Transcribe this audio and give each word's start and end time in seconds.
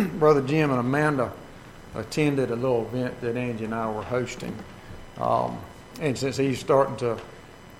Brother 0.18 0.42
Jim 0.42 0.70
and 0.70 0.80
Amanda 0.80 1.32
attended 1.94 2.50
a 2.50 2.56
little 2.56 2.82
event 2.82 3.20
that 3.20 3.36
Angie 3.36 3.64
and 3.64 3.74
I 3.74 3.90
were 3.90 4.02
hosting. 4.02 4.56
Um, 5.18 5.58
and 6.00 6.16
since 6.16 6.36
he's 6.36 6.60
starting 6.60 6.96
to 6.98 7.18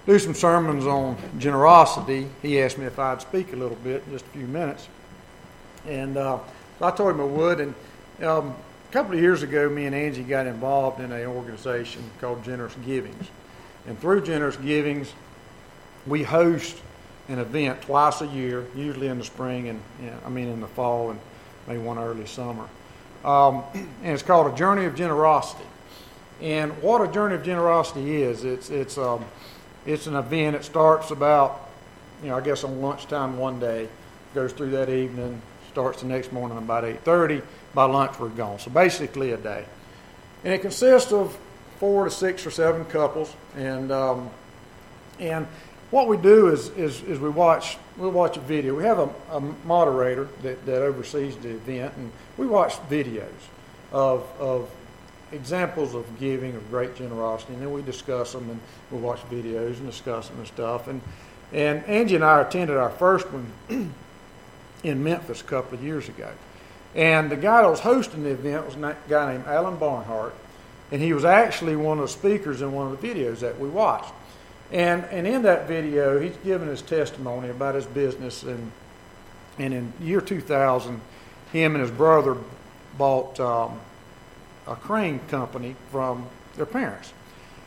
do 0.06 0.18
some 0.18 0.34
sermons 0.34 0.86
on 0.86 1.16
generosity, 1.38 2.28
he 2.42 2.60
asked 2.60 2.78
me 2.78 2.86
if 2.86 2.98
I'd 2.98 3.22
speak 3.22 3.52
a 3.52 3.56
little 3.56 3.76
bit 3.76 4.08
just 4.10 4.26
a 4.26 4.28
few 4.30 4.46
minutes. 4.46 4.88
And 5.86 6.16
uh, 6.16 6.38
I 6.80 6.90
told 6.90 7.12
him 7.12 7.20
I 7.20 7.24
would. 7.24 7.60
And 7.60 7.74
um, 8.22 8.54
a 8.88 8.92
couple 8.92 9.14
of 9.14 9.20
years 9.20 9.42
ago, 9.42 9.68
me 9.68 9.86
and 9.86 9.94
Angie 9.94 10.22
got 10.22 10.46
involved 10.46 11.00
in 11.00 11.12
an 11.12 11.26
organization 11.26 12.02
called 12.20 12.44
Generous 12.44 12.74
Givings. 12.84 13.28
And 13.86 13.98
through 13.98 14.22
Generous 14.22 14.56
Givings, 14.56 15.12
we 16.06 16.22
host 16.22 16.76
an 17.28 17.38
event 17.38 17.80
twice 17.82 18.20
a 18.20 18.26
year, 18.26 18.66
usually 18.74 19.06
in 19.06 19.18
the 19.18 19.24
spring 19.24 19.68
and 19.68 19.80
I 20.24 20.28
mean 20.28 20.48
in 20.48 20.60
the 20.60 20.66
fall 20.66 21.10
and 21.10 21.20
maybe 21.66 21.80
one 21.80 21.98
early 21.98 22.26
summer. 22.26 22.68
Um, 23.24 23.62
and 23.74 23.88
it's 24.02 24.22
called 24.22 24.52
a 24.52 24.56
Journey 24.56 24.84
of 24.84 24.94
Generosity. 24.94 25.64
And 26.40 26.82
what 26.82 27.06
a 27.06 27.12
Journey 27.12 27.34
of 27.34 27.44
Generosity 27.44 28.22
is, 28.22 28.44
it's 28.44 28.70
it's 28.70 28.96
um, 28.96 29.24
it's 29.84 30.06
an 30.06 30.16
event. 30.16 30.56
It 30.56 30.64
starts 30.64 31.10
about 31.10 31.68
you 32.22 32.30
know 32.30 32.36
I 32.36 32.40
guess 32.40 32.64
on 32.64 32.80
lunchtime 32.80 33.36
one 33.36 33.60
day, 33.60 33.88
goes 34.34 34.52
through 34.52 34.70
that 34.70 34.88
evening, 34.88 35.42
starts 35.70 36.00
the 36.00 36.08
next 36.08 36.32
morning 36.32 36.56
about 36.56 36.84
8:30. 36.84 37.42
By 37.74 37.84
lunch 37.84 38.18
we're 38.18 38.30
gone. 38.30 38.58
So 38.58 38.70
basically 38.70 39.32
a 39.32 39.36
day, 39.36 39.64
and 40.42 40.54
it 40.54 40.62
consists 40.62 41.12
of 41.12 41.36
four 41.78 42.04
to 42.04 42.10
six 42.10 42.46
or 42.46 42.50
seven 42.50 42.84
couples, 42.86 43.34
and 43.54 43.92
um, 43.92 44.30
and 45.18 45.46
what 45.90 46.06
we 46.06 46.16
do 46.16 46.48
is, 46.48 46.68
is, 46.70 47.02
is 47.02 47.18
we 47.18 47.28
watch 47.28 47.76
we 48.00 48.08
watch 48.08 48.36
a 48.36 48.40
video. 48.40 48.74
We 48.74 48.84
have 48.84 48.98
a, 48.98 49.10
a 49.30 49.40
moderator 49.64 50.28
that, 50.42 50.64
that 50.66 50.82
oversees 50.82 51.36
the 51.36 51.50
event, 51.50 51.94
and 51.96 52.10
we 52.38 52.46
watch 52.46 52.74
videos 52.88 53.28
of, 53.92 54.26
of 54.38 54.70
examples 55.32 55.94
of 55.94 56.18
giving, 56.18 56.56
of 56.56 56.68
great 56.70 56.96
generosity, 56.96 57.52
and 57.52 57.62
then 57.62 57.72
we 57.72 57.82
discuss 57.82 58.32
them, 58.32 58.48
and 58.48 58.60
we 58.90 58.98
watch 58.98 59.20
videos 59.30 59.76
and 59.78 59.86
discuss 59.86 60.28
them 60.28 60.38
and 60.38 60.46
stuff. 60.46 60.88
And, 60.88 61.00
and 61.52 61.84
Angie 61.84 62.14
and 62.14 62.24
I 62.24 62.40
attended 62.40 62.76
our 62.76 62.90
first 62.90 63.26
one 63.30 63.52
in 64.82 65.04
Memphis 65.04 65.40
a 65.40 65.44
couple 65.44 65.76
of 65.76 65.84
years 65.84 66.08
ago. 66.08 66.30
And 66.94 67.30
the 67.30 67.36
guy 67.36 67.62
that 67.62 67.68
was 67.68 67.80
hosting 67.80 68.24
the 68.24 68.30
event 68.30 68.66
was 68.66 68.74
a 68.76 68.96
guy 69.08 69.32
named 69.32 69.46
Alan 69.46 69.76
Barnhart, 69.76 70.34
and 70.90 71.00
he 71.00 71.12
was 71.12 71.24
actually 71.24 71.76
one 71.76 71.98
of 71.98 72.02
the 72.02 72.08
speakers 72.08 72.62
in 72.62 72.72
one 72.72 72.90
of 72.90 73.00
the 73.00 73.06
videos 73.06 73.40
that 73.40 73.60
we 73.60 73.68
watched. 73.68 74.12
And, 74.72 75.04
and 75.06 75.26
in 75.26 75.42
that 75.42 75.66
video, 75.66 76.20
he's 76.20 76.36
given 76.38 76.68
his 76.68 76.82
testimony 76.82 77.48
about 77.48 77.74
his 77.74 77.86
business. 77.86 78.42
And, 78.42 78.70
and 79.58 79.74
in 79.74 79.92
year 80.00 80.20
2000, 80.20 81.00
him 81.52 81.74
and 81.74 81.82
his 81.82 81.90
brother 81.90 82.36
bought 82.96 83.38
um, 83.40 83.80
a 84.66 84.76
crane 84.76 85.18
company 85.28 85.74
from 85.90 86.26
their 86.56 86.66
parents. 86.66 87.12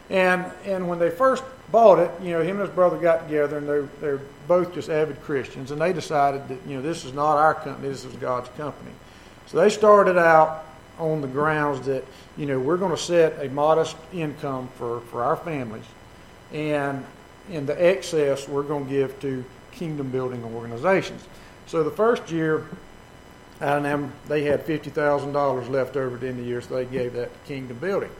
And, 0.10 0.45
and 0.66 0.88
when 0.88 1.00
they 1.00 1.10
first 1.10 1.44
bought 1.72 2.00
it, 2.00 2.12
you 2.22 2.32
know, 2.32 2.42
him 2.42 2.60
and 2.60 2.68
his 2.68 2.70
brother 2.70 2.98
got 2.98 3.28
together 3.28 3.58
and 3.58 3.67
they're, 3.67 3.90
they're 4.00 4.22
both 4.48 4.73
just 4.73 4.90
avid 4.90 5.22
Christians. 5.23 5.72
And 5.72 5.82
they 5.82 5.92
decided 5.92 6.48
that, 6.48 6.60
you 6.67 6.76
know, 6.76 6.82
this 6.82 7.04
is 7.04 7.14
not 7.14 7.38
our 7.38 7.54
company, 7.54 7.90
this 7.90 8.06
is 8.06 8.16
God's 8.16 8.50
company. 8.50 8.92
So 9.48 9.58
they 9.58 9.70
started 9.70 10.17
out 10.17 10.66
on 11.00 11.22
the 11.22 11.28
grounds 11.28 11.86
that, 11.88 12.06
you 12.38 12.45
know, 12.45 12.60
we're 12.60 12.78
going 12.78 12.95
to 12.95 13.02
set 13.02 13.44
a 13.44 13.50
modest 13.50 13.98
income 14.14 14.70
for, 14.78 15.02
for 15.02 15.23
our 15.23 15.36
families 15.36 15.86
and 16.54 17.06
in 17.50 17.66
the 17.66 17.86
excess 17.86 18.48
we're 18.48 18.64
going 18.64 18.86
to 18.86 18.90
give 18.90 19.20
to 19.20 19.44
kingdom 19.72 20.09
building 20.12 20.44
organizations. 20.44 21.28
So 21.66 21.84
the 21.84 21.92
first 21.92 22.32
year, 22.32 22.66
them, 23.60 24.14
they 24.28 24.44
had 24.44 24.64
fifty 24.64 24.90
thousand 24.90 25.34
dollars 25.34 25.68
left 25.68 25.98
over 25.98 26.16
at 26.16 26.22
the 26.22 26.28
end 26.28 26.40
of 26.40 26.45
the 26.45 26.50
year, 26.50 26.62
so 26.62 26.76
they 26.76 26.86
gave 26.86 27.14
that 27.14 27.34
to 27.34 27.48
kingdom 27.48 27.78
building. 27.78 28.12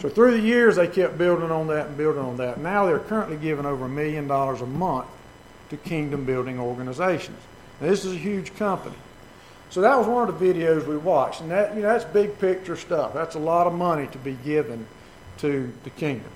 So 0.00 0.08
through 0.08 0.32
the 0.32 0.42
years, 0.42 0.76
they 0.76 0.88
kept 0.88 1.18
building 1.18 1.50
on 1.50 1.66
that 1.68 1.88
and 1.88 1.96
building 1.96 2.22
on 2.22 2.36
that. 2.38 2.58
Now 2.58 2.86
they're 2.86 2.98
currently 2.98 3.36
giving 3.36 3.66
over 3.66 3.84
a 3.84 3.88
million 3.88 4.26
dollars 4.26 4.62
a 4.62 4.66
month 4.66 5.06
to 5.68 5.76
kingdom 5.76 6.24
building 6.24 6.58
organizations. 6.58 7.38
Now, 7.80 7.88
this 7.88 8.04
is 8.04 8.14
a 8.14 8.18
huge 8.18 8.54
company. 8.56 8.96
So 9.68 9.82
that 9.82 9.96
was 9.96 10.06
one 10.06 10.28
of 10.28 10.38
the 10.38 10.44
videos 10.52 10.86
we 10.86 10.96
watched, 10.96 11.42
and 11.42 11.50
that 11.50 11.76
you 11.76 11.82
know 11.82 11.88
that's 11.88 12.04
big 12.04 12.38
picture 12.38 12.76
stuff. 12.76 13.14
That's 13.14 13.36
a 13.36 13.38
lot 13.38 13.66
of 13.66 13.72
money 13.72 14.06
to 14.08 14.18
be 14.18 14.32
given 14.44 14.86
to 15.38 15.72
the 15.84 15.90
kingdom. 15.90 16.30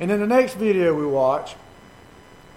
And 0.00 0.10
then 0.10 0.18
the 0.18 0.26
next 0.26 0.54
video 0.54 0.94
we 0.94 1.04
watch 1.04 1.54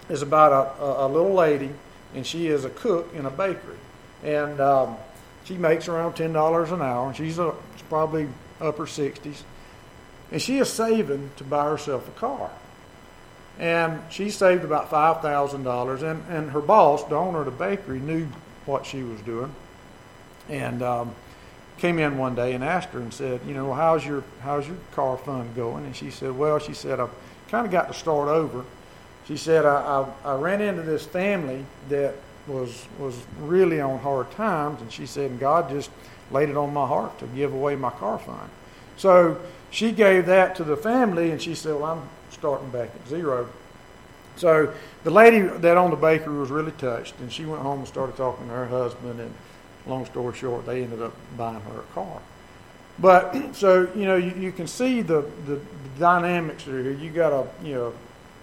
is 0.09 0.21
about 0.21 0.51
a, 0.79 0.81
a, 0.81 1.07
a 1.07 1.09
little 1.09 1.33
lady, 1.33 1.71
and 2.15 2.25
she 2.25 2.47
is 2.47 2.63
a 2.63 2.69
cook 2.69 3.13
in 3.13 3.25
a 3.25 3.29
bakery. 3.29 3.77
And 4.23 4.61
um, 4.61 4.95
she 5.43 5.55
makes 5.55 5.89
around 5.89 6.13
$10 6.13 6.71
an 6.71 6.81
hour, 6.81 7.07
and 7.07 7.15
she's, 7.15 7.37
a, 7.37 7.53
she's 7.73 7.83
probably 7.83 8.29
upper 8.61 8.85
60s. 8.85 9.43
And 10.31 10.41
she 10.41 10.57
is 10.57 10.69
saving 10.69 11.31
to 11.35 11.43
buy 11.43 11.65
herself 11.65 12.07
a 12.07 12.11
car. 12.11 12.49
And 13.59 14.01
she 14.09 14.29
saved 14.29 14.63
about 14.63 14.89
$5,000, 14.89 16.01
and, 16.01 16.23
and 16.29 16.51
her 16.51 16.61
boss, 16.61 17.03
the 17.03 17.15
owner 17.15 17.39
of 17.39 17.45
the 17.45 17.51
bakery, 17.51 17.99
knew 17.99 18.25
what 18.65 18.85
she 18.85 19.03
was 19.03 19.19
doing. 19.19 19.53
And 20.47 20.81
um, 20.81 21.13
came 21.77 21.99
in 21.99 22.17
one 22.17 22.35
day 22.35 22.53
and 22.53 22.63
asked 22.63 22.89
her 22.89 22.99
and 22.99 23.13
said, 23.13 23.41
you 23.45 23.53
know, 23.53 23.73
how's 23.73 24.05
your 24.05 24.23
how's 24.41 24.67
your 24.67 24.77
car 24.93 25.17
fund 25.17 25.55
going? 25.55 25.85
And 25.85 25.95
she 25.95 26.11
said, 26.11 26.37
well, 26.37 26.59
she 26.59 26.73
said, 26.73 26.99
I've 26.99 27.09
kind 27.53 27.67
of 27.67 27.71
got 27.71 27.87
to 27.87 27.93
start 27.93 28.29
over. 28.29 28.65
She 29.27 29.37
said, 29.37 29.63
I, 29.63 30.07
I, 30.25 30.31
I 30.31 30.35
ran 30.37 30.59
into 30.59 30.81
this 30.81 31.05
family 31.05 31.63
that 31.89 32.15
was 32.47 32.87
was 32.97 33.15
really 33.41 33.79
on 33.79 33.99
hard 33.99 34.31
times, 34.31 34.81
and 34.81 34.91
she 34.91 35.05
said, 35.05 35.29
and 35.29 35.39
God 35.39 35.69
just 35.69 35.91
laid 36.31 36.49
it 36.49 36.57
on 36.57 36.73
my 36.73 36.87
heart 36.87 37.19
to 37.19 37.27
give 37.27 37.53
away 37.53 37.75
my 37.75 37.91
car 37.91 38.17
fund. 38.17 38.49
So 38.97 39.39
she 39.69 39.91
gave 39.91 40.25
that 40.25 40.55
to 40.55 40.63
the 40.63 40.75
family, 40.75 41.29
and 41.29 41.39
she 41.39 41.53
said, 41.53 41.75
well, 41.75 41.91
I'm 41.91 42.09
starting 42.31 42.69
back 42.71 42.89
at 42.95 43.07
zero. 43.07 43.47
So 44.35 44.73
the 45.03 45.11
lady 45.11 45.41
that 45.41 45.77
owned 45.77 45.93
the 45.93 45.97
bakery 45.97 46.39
was 46.39 46.49
really 46.49 46.71
touched, 46.71 47.19
and 47.19 47.31
she 47.31 47.45
went 47.45 47.61
home 47.61 47.79
and 47.79 47.87
started 47.87 48.17
talking 48.17 48.47
to 48.47 48.53
her 48.53 48.67
husband, 48.67 49.19
and 49.19 49.31
long 49.85 50.07
story 50.07 50.35
short, 50.35 50.65
they 50.65 50.81
ended 50.81 51.03
up 51.03 51.13
buying 51.37 51.61
her 51.61 51.81
a 51.81 51.93
car. 51.93 52.19
But 52.99 53.33
so 53.55 53.89
you 53.95 54.05
know, 54.05 54.15
you, 54.15 54.33
you 54.37 54.51
can 54.51 54.67
see 54.67 55.01
the, 55.01 55.21
the, 55.45 55.55
the 55.55 55.61
dynamics 55.99 56.63
here. 56.63 56.91
You 56.91 57.09
got 57.09 57.33
a 57.33 57.47
you 57.65 57.73
know, 57.73 57.93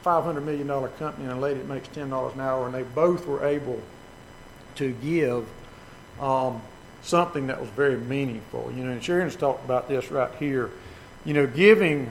five 0.03 0.25
hundred 0.25 0.43
million 0.43 0.67
dollar 0.67 0.89
company 0.89 1.29
and 1.29 1.39
a 1.39 1.41
lady 1.41 1.61
that 1.61 1.69
makes 1.69 1.89
ten 1.89 2.11
dollars 2.11 2.35
an 2.35 2.41
hour, 2.41 2.67
and 2.67 2.75
they 2.75 2.83
both 2.83 3.27
were 3.27 3.45
able 3.45 3.81
to 4.77 4.93
give 5.03 5.47
um, 6.21 6.61
something 7.03 7.47
that 7.49 7.61
was 7.61 7.69
very 7.71 7.97
meaningful. 7.97 8.73
You 8.77 8.85
know, 8.85 8.93
and 8.93 9.03
Sharon's 9.03 9.37
talked 9.37 9.65
about 9.65 9.89
this 9.89 10.11
right 10.11 10.35
here. 10.37 10.71
You 11.25 11.35
know, 11.35 11.47
giving. 11.47 12.11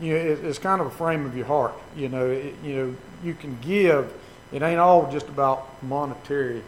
You 0.00 0.14
know, 0.14 0.18
it, 0.18 0.44
it's 0.44 0.58
kind 0.58 0.80
of 0.80 0.88
a 0.88 0.90
frame 0.90 1.24
of 1.24 1.36
your 1.36 1.46
heart. 1.46 1.74
You 1.96 2.08
know, 2.08 2.28
it, 2.28 2.54
you 2.64 2.74
know, 2.74 2.96
you 3.22 3.34
can 3.34 3.56
give. 3.60 4.12
It 4.52 4.62
ain't 4.62 4.80
all 4.80 5.10
just 5.10 5.28
about 5.28 5.82
monetary 5.84 6.62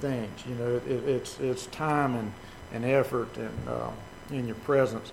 things. 0.00 0.30
You 0.46 0.54
know, 0.54 0.76
it, 0.76 1.08
it's 1.08 1.40
it's 1.40 1.66
time 1.66 2.14
and, 2.14 2.32
and 2.72 2.84
effort 2.84 3.34
and 3.36 3.68
um, 3.68 3.92
in 4.30 4.46
your 4.46 4.56
presence. 4.56 5.12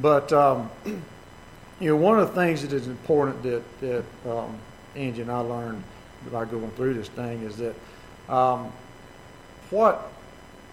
But 0.00 0.32
um, 0.32 0.70
you 0.84 1.90
know, 1.90 1.96
one 1.96 2.18
of 2.18 2.28
the 2.28 2.34
things 2.34 2.62
that 2.62 2.72
is 2.72 2.86
important 2.86 3.42
that 3.42 3.80
that 3.80 4.04
um, 4.28 4.58
Angie 4.94 5.22
and 5.22 5.30
I 5.30 5.40
learned 5.40 5.82
by 6.32 6.44
going 6.44 6.70
through 6.72 6.94
this 6.94 7.08
thing 7.08 7.42
is 7.42 7.56
that 7.56 7.74
um, 8.32 8.72
what 9.70 10.10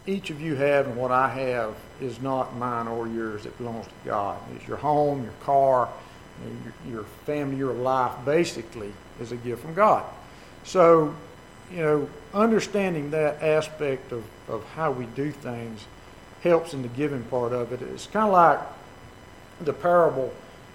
each 0.08 0.30
of 0.30 0.42
you 0.42 0.56
have 0.56 0.88
and 0.88 0.96
what 0.96 1.12
I 1.12 1.30
have 1.30 1.76
is 2.00 2.22
not 2.22 2.56
mine 2.56 2.88
or 2.88 3.08
yours. 3.08 3.46
It 3.46 3.58
belongs 3.58 3.86
to 3.88 3.94
God. 4.04 4.40
It's 4.56 4.68
your 4.68 4.78
home, 4.78 5.24
your 5.24 5.34
car, 5.42 5.90
your, 6.86 6.94
your 6.94 7.04
family, 7.26 7.58
your 7.58 7.74
life. 7.74 8.12
Basically, 8.24 8.92
is 9.20 9.32
a 9.32 9.38
gift 9.38 9.62
from 9.62 9.74
God. 9.74 10.04
So, 10.64 11.16
you 11.72 11.78
know, 11.78 12.10
understanding 12.34 13.12
that 13.12 13.42
aspect 13.42 14.12
of, 14.12 14.24
of 14.48 14.64
how 14.76 14.92
we 14.92 15.06
do 15.06 15.32
things 15.32 15.86
helps 16.46 16.74
in 16.74 16.84
the 16.84 16.88
giving 16.90 17.24
part 17.24 17.52
of 17.52 17.74
it. 17.74 17.82
It's 17.82 18.06
kind 18.06 18.28
of 18.28 18.32
like 18.32 18.60
the 19.62 19.74
parable 19.74 20.32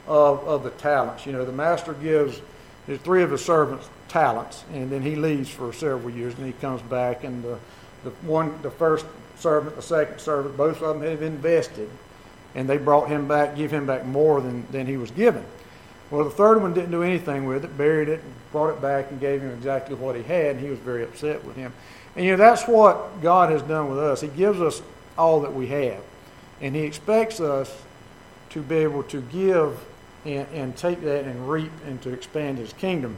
of, 0.06 0.46
of 0.46 0.64
the 0.64 0.70
talents. 0.70 1.25
You 1.25 1.32
know, 1.32 1.44
the 1.44 1.52
master 1.52 1.94
gives 1.94 2.43
his 2.87 2.99
three 3.00 3.22
of 3.22 3.31
his 3.31 3.44
servants 3.44 3.88
talents, 4.08 4.64
and 4.72 4.90
then 4.90 5.00
he 5.00 5.14
leaves 5.14 5.49
for 5.49 5.72
several 5.72 6.11
years, 6.11 6.34
and 6.34 6.44
he 6.44 6.52
comes 6.52 6.82
back, 6.82 7.22
and 7.22 7.44
the, 7.44 7.58
the 8.02 8.11
one, 8.22 8.61
the 8.62 8.70
first 8.70 9.06
servant, 9.38 9.76
the 9.76 9.82
second 9.82 10.19
servant, 10.19 10.56
both 10.56 10.82
of 10.82 11.00
them 11.00 11.08
have 11.08 11.22
invested, 11.22 11.88
and 12.56 12.69
they 12.69 12.76
brought 12.76 13.08
him 13.08 13.28
back, 13.28 13.55
give 13.55 13.70
him 13.70 13.87
back 13.87 14.05
more 14.05 14.40
than, 14.40 14.66
than 14.73 14.87
he 14.87 14.96
was 14.96 15.12
given. 15.12 15.44
Well, 16.11 16.25
the 16.25 16.31
third 16.31 16.61
one 16.61 16.75
didn't 16.75 16.90
do 16.90 17.05
anything 17.05 17.46
with 17.46 17.64
it, 17.64 17.78
buried 17.78 18.08
it, 18.08 18.20
brought 18.50 18.70
it 18.70 18.82
back, 18.82 19.12
and 19.12 19.20
gave 19.20 19.40
him 19.40 19.52
exactly 19.52 19.94
what 19.94 20.16
he 20.16 20.25
had, 20.25 20.56
and 20.56 20.61
he 20.61 20.69
was 20.69 20.81
very 20.81 21.05
upset 21.05 21.44
with 21.44 21.55
him. 21.55 21.73
And 22.16 22.25
you 22.25 22.32
know, 22.32 22.38
that's 22.38 22.66
what 22.66 23.23
God 23.23 23.52
has 23.52 23.62
done 23.62 23.88
with 23.88 24.00
us. 24.00 24.20
He 24.20 24.26
gives 24.26 24.61
us 24.61 24.82
all 25.20 25.40
that 25.43 25.55
we 25.55 25.67
have. 25.69 26.02
And 26.61 26.75
He 26.75 26.82
expects 26.82 27.40
us 27.40 27.70
to 28.50 28.62
be 28.62 28.76
able 28.76 29.02
to 29.05 29.20
give 29.20 29.78
and, 30.25 30.46
and 30.52 30.76
take 30.76 31.02
that 31.02 31.25
and 31.25 31.49
reap 31.49 31.72
and 31.87 32.00
to 32.02 32.11
expand 32.11 32.58
His 32.58 32.72
kingdom. 32.72 33.17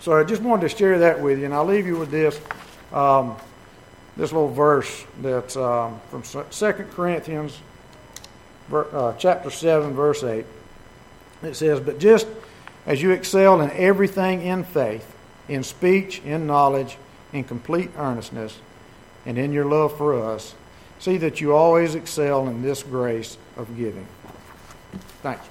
So 0.00 0.18
I 0.18 0.24
just 0.24 0.42
wanted 0.42 0.68
to 0.68 0.76
share 0.76 0.98
that 1.00 1.20
with 1.20 1.38
you, 1.38 1.44
and 1.44 1.54
I'll 1.54 1.64
leave 1.64 1.86
you 1.86 1.96
with 1.96 2.10
this. 2.10 2.40
Um, 2.92 3.36
this 4.16 4.32
little 4.32 4.48
verse 4.48 5.04
that's 5.22 5.56
um, 5.56 6.00
from 6.10 6.22
2 6.22 6.72
Corinthians 6.90 7.58
uh, 8.72 9.14
chapter 9.14 9.50
7, 9.50 9.94
verse 9.94 10.22
8. 10.22 10.44
It 11.42 11.54
says, 11.54 11.80
But 11.80 11.98
just 11.98 12.26
as 12.86 13.00
you 13.00 13.12
excel 13.12 13.60
in 13.60 13.70
everything 13.70 14.42
in 14.42 14.64
faith, 14.64 15.16
in 15.48 15.62
speech, 15.62 16.20
in 16.22 16.46
knowledge, 16.46 16.98
in 17.32 17.44
complete 17.44 17.90
earnestness, 17.96 18.58
and 19.26 19.38
in 19.38 19.52
your 19.52 19.64
love 19.64 19.96
for 19.96 20.22
us, 20.22 20.54
see 21.00 21.16
that 21.16 21.40
you 21.40 21.54
always 21.54 21.96
excel 21.96 22.46
in 22.48 22.62
this 22.62 22.82
grace 22.82 23.36
of 23.56 23.76
giving. 23.76 24.06
Thanks. 25.22 25.46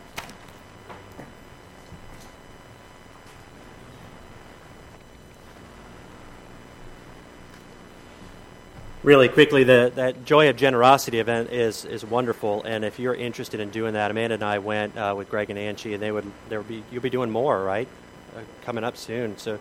really 9.10 9.30
quickly, 9.30 9.64
the, 9.64 9.92
that 9.96 10.26
Joy 10.26 10.50
of 10.50 10.56
Generosity 10.56 11.20
event 11.20 11.52
is, 11.52 11.86
is 11.86 12.06
wonderful, 12.06 12.64
and 12.64 12.86
if 12.86 13.00
you're 13.00 13.16
interested 13.16 13.60
in 13.60 13.72
doing 13.72 13.94
that, 13.94 14.12
Amanda 14.12 14.36
and 14.36 14.44
I 14.44 14.60
went 14.60 14.98
uh, 14.98 15.16
with 15.18 15.30
Greg 15.30 15.50
and 15.50 15.58
Angie, 15.58 15.94
and 15.94 16.04
they 16.04 16.12
would 16.12 16.30
there 16.50 16.60
would 16.60 16.68
be 16.68 16.84
you'll 16.92 17.02
be 17.02 17.10
doing 17.10 17.32
more, 17.32 17.64
right? 17.64 17.88
Uh, 18.36 18.42
coming 18.64 18.84
up 18.84 18.98
soon, 18.98 19.38
so 19.38 19.58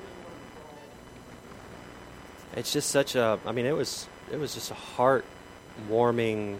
it's 2.56 2.72
just 2.72 2.90
such 2.90 3.14
a. 3.14 3.38
I 3.46 3.52
mean, 3.52 3.64
it 3.64 3.76
was 3.76 4.06
it 4.30 4.38
was 4.38 4.52
just 4.52 4.70
a 4.70 4.74
heart 4.74 5.24
warming, 5.88 6.58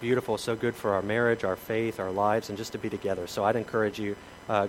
beautiful, 0.00 0.38
so 0.38 0.56
good 0.56 0.74
for 0.74 0.94
our 0.94 1.02
marriage, 1.02 1.44
our 1.44 1.56
faith, 1.56 2.00
our 2.00 2.10
lives, 2.10 2.48
and 2.48 2.58
just 2.58 2.72
to 2.72 2.78
be 2.78 2.88
together. 2.88 3.26
So 3.26 3.44
I'd 3.44 3.56
encourage 3.56 3.98
you. 3.98 4.16
Uh, 4.48 4.68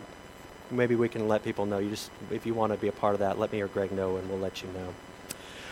maybe 0.71 0.95
we 0.95 1.09
can 1.09 1.27
let 1.27 1.43
people 1.43 1.65
know. 1.65 1.79
You 1.79 1.89
just 1.89 2.11
if 2.31 2.45
you 2.45 2.53
want 2.53 2.73
to 2.73 2.77
be 2.77 2.87
a 2.87 2.91
part 2.91 3.13
of 3.13 3.19
that, 3.19 3.39
let 3.39 3.51
me 3.51 3.61
or 3.61 3.67
Greg 3.67 3.91
know, 3.91 4.17
and 4.17 4.29
we'll 4.29 4.39
let 4.39 4.61
you 4.61 4.69
know. 4.69 4.93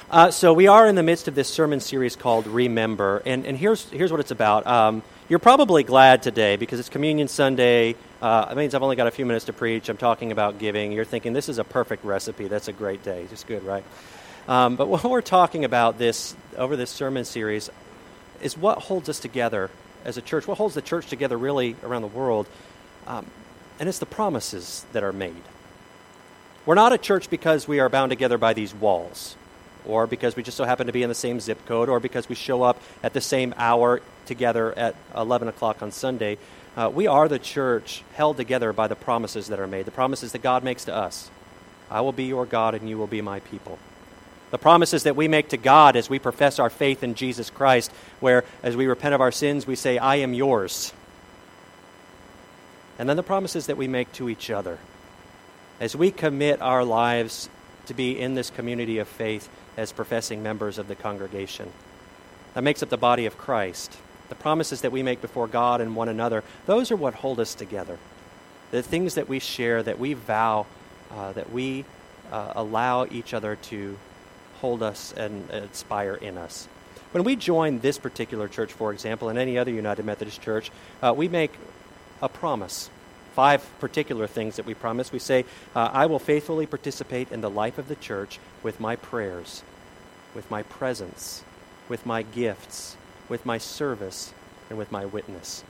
Uh, 0.09 0.31
so 0.31 0.53
we 0.53 0.67
are 0.67 0.87
in 0.87 0.95
the 0.95 1.03
midst 1.03 1.27
of 1.27 1.35
this 1.35 1.49
sermon 1.49 1.81
series 1.81 2.15
called 2.15 2.47
Remember, 2.47 3.21
and, 3.25 3.45
and 3.45 3.57
here's, 3.57 3.89
here's 3.89 4.09
what 4.09 4.21
it's 4.21 4.31
about. 4.31 4.65
Um, 4.65 5.03
you're 5.27 5.37
probably 5.37 5.83
glad 5.83 6.23
today 6.23 6.55
because 6.55 6.79
it's 6.79 6.87
Communion 6.87 7.27
Sunday. 7.27 7.93
Uh, 8.21 8.47
it 8.49 8.55
means 8.55 8.73
I've 8.73 8.83
only 8.83 8.95
got 8.95 9.07
a 9.07 9.11
few 9.11 9.25
minutes 9.25 9.43
to 9.45 9.53
preach. 9.53 9.89
I'm 9.89 9.97
talking 9.97 10.31
about 10.31 10.59
giving. 10.59 10.93
You're 10.93 11.03
thinking 11.03 11.33
this 11.33 11.49
is 11.49 11.57
a 11.57 11.65
perfect 11.65 12.05
recipe. 12.05 12.47
That's 12.47 12.69
a 12.69 12.71
great 12.71 13.03
day. 13.03 13.27
Just 13.29 13.47
good, 13.47 13.65
right? 13.65 13.83
Um, 14.47 14.75
but 14.75 14.87
what 14.89 15.03
we're 15.03 15.21
talking 15.21 15.65
about 15.65 15.97
this 15.97 16.35
over 16.57 16.75
this 16.75 16.89
sermon 16.89 17.25
series 17.25 17.69
is 18.41 18.57
what 18.57 18.77
holds 18.79 19.09
us 19.09 19.19
together 19.19 19.69
as 20.05 20.17
a 20.17 20.21
church. 20.21 20.47
What 20.47 20.57
holds 20.57 20.75
the 20.75 20.81
church 20.81 21.07
together 21.07 21.37
really 21.37 21.75
around 21.83 22.01
the 22.01 22.07
world, 22.07 22.47
um, 23.07 23.25
and 23.79 23.89
it's 23.89 23.99
the 23.99 24.05
promises 24.05 24.85
that 24.93 25.03
are 25.03 25.13
made. 25.13 25.43
We're 26.65 26.75
not 26.75 26.93
a 26.93 26.97
church 26.97 27.29
because 27.29 27.67
we 27.67 27.79
are 27.79 27.89
bound 27.89 28.09
together 28.09 28.37
by 28.37 28.53
these 28.53 28.73
walls 28.73 29.35
or 29.87 30.05
because 30.05 30.35
we 30.35 30.43
just 30.43 30.57
so 30.57 30.65
happen 30.65 30.87
to 30.87 30.93
be 30.93 31.01
in 31.01 31.09
the 31.09 31.15
same 31.15 31.39
zip 31.39 31.65
code, 31.65 31.89
or 31.89 31.99
because 31.99 32.29
we 32.29 32.35
show 32.35 32.61
up 32.61 32.79
at 33.01 33.13
the 33.13 33.21
same 33.21 33.53
hour 33.57 34.01
together 34.25 34.77
at 34.77 34.95
11 35.15 35.47
o'clock 35.47 35.81
on 35.81 35.91
Sunday. 35.91 36.37
Uh, 36.75 36.91
we 36.93 37.07
are 37.07 37.27
the 37.27 37.39
church 37.39 38.03
held 38.13 38.37
together 38.37 38.73
by 38.73 38.87
the 38.87 38.95
promises 38.95 39.47
that 39.47 39.59
are 39.59 39.67
made, 39.67 39.85
the 39.85 39.91
promises 39.91 40.33
that 40.33 40.41
God 40.41 40.63
makes 40.63 40.85
to 40.85 40.93
us. 40.93 41.31
I 41.89 42.01
will 42.01 42.11
be 42.11 42.25
your 42.25 42.45
God 42.45 42.75
and 42.75 42.89
you 42.89 42.97
will 42.97 43.07
be 43.07 43.21
my 43.21 43.39
people. 43.39 43.79
The 44.51 44.57
promises 44.57 45.03
that 45.03 45.15
we 45.15 45.27
make 45.27 45.49
to 45.49 45.57
God 45.57 45.95
as 45.95 46.09
we 46.09 46.19
profess 46.19 46.59
our 46.59 46.69
faith 46.69 47.03
in 47.03 47.15
Jesus 47.15 47.49
Christ, 47.49 47.91
where 48.19 48.45
as 48.63 48.77
we 48.77 48.87
repent 48.87 49.13
of 49.13 49.21
our 49.21 49.31
sins, 49.31 49.67
we 49.67 49.75
say, 49.75 49.97
I 49.97 50.17
am 50.17 50.33
yours. 50.33 50.93
And 52.97 53.09
then 53.09 53.17
the 53.17 53.23
promises 53.23 53.67
that 53.67 53.77
we 53.77 53.87
make 53.87 54.11
to 54.13 54.29
each 54.29 54.49
other. 54.49 54.79
As 55.79 55.95
we 55.95 56.11
commit 56.11 56.61
our 56.61 56.83
lives 56.83 57.49
to 57.87 57.93
be 57.93 58.19
in 58.19 58.35
this 58.35 58.49
community 58.49 58.99
of 58.99 59.07
faith, 59.07 59.49
as 59.77 59.91
professing 59.91 60.41
members 60.41 60.79
of 60.79 60.87
the 60.87 60.95
congregation. 60.95 61.71
That 62.55 62.63
makes 62.63 62.81
up 62.81 62.89
the 62.89 62.97
body 62.97 63.27
of 63.27 63.37
Christ. 63.37 63.95
The 64.29 64.35
promises 64.35 64.81
that 64.81 64.91
we 64.91 65.03
make 65.03 65.21
before 65.21 65.47
God 65.47 65.79
and 65.79 65.95
one 65.95 66.09
another, 66.09 66.43
those 66.65 66.91
are 66.91 66.95
what 66.95 67.13
hold 67.13 67.39
us 67.39 67.53
together. 67.53 67.99
The 68.71 68.81
things 68.81 69.15
that 69.15 69.29
we 69.29 69.39
share, 69.39 69.83
that 69.83 69.99
we 69.99 70.13
vow, 70.13 70.65
uh, 71.11 71.31
that 71.33 71.51
we 71.51 71.85
uh, 72.31 72.53
allow 72.55 73.05
each 73.05 73.33
other 73.33 73.55
to 73.55 73.97
hold 74.61 74.83
us 74.83 75.13
and 75.15 75.49
inspire 75.51 76.15
in 76.15 76.37
us. 76.37 76.67
When 77.11 77.23
we 77.23 77.35
join 77.35 77.79
this 77.79 77.97
particular 77.97 78.47
church, 78.47 78.73
for 78.73 78.91
example, 78.91 79.29
and 79.29 79.39
any 79.39 79.57
other 79.57 79.71
United 79.71 80.05
Methodist 80.05 80.41
church, 80.41 80.71
uh, 81.01 81.13
we 81.15 81.27
make 81.27 81.53
a 82.21 82.29
promise. 82.29 82.89
Five 83.33 83.63
particular 83.79 84.27
things 84.27 84.55
that 84.55 84.65
we 84.65 84.73
promise. 84.73 85.11
We 85.11 85.19
say, 85.19 85.45
uh, 85.75 85.89
I 85.93 86.07
will 86.07 86.19
faithfully 86.19 86.65
participate 86.65 87.31
in 87.31 87.41
the 87.41 87.49
life 87.49 87.77
of 87.77 87.87
the 87.87 87.95
church 87.95 88.39
with 88.63 88.79
my 88.79 88.95
prayers, 88.95 89.63
with 90.35 90.49
my 90.49 90.63
presence, 90.63 91.43
with 91.87 92.05
my 92.05 92.23
gifts, 92.23 92.97
with 93.29 93.45
my 93.45 93.57
service, 93.57 94.33
and 94.69 94.77
with 94.77 94.91
my 94.91 95.05
witness. 95.05 95.63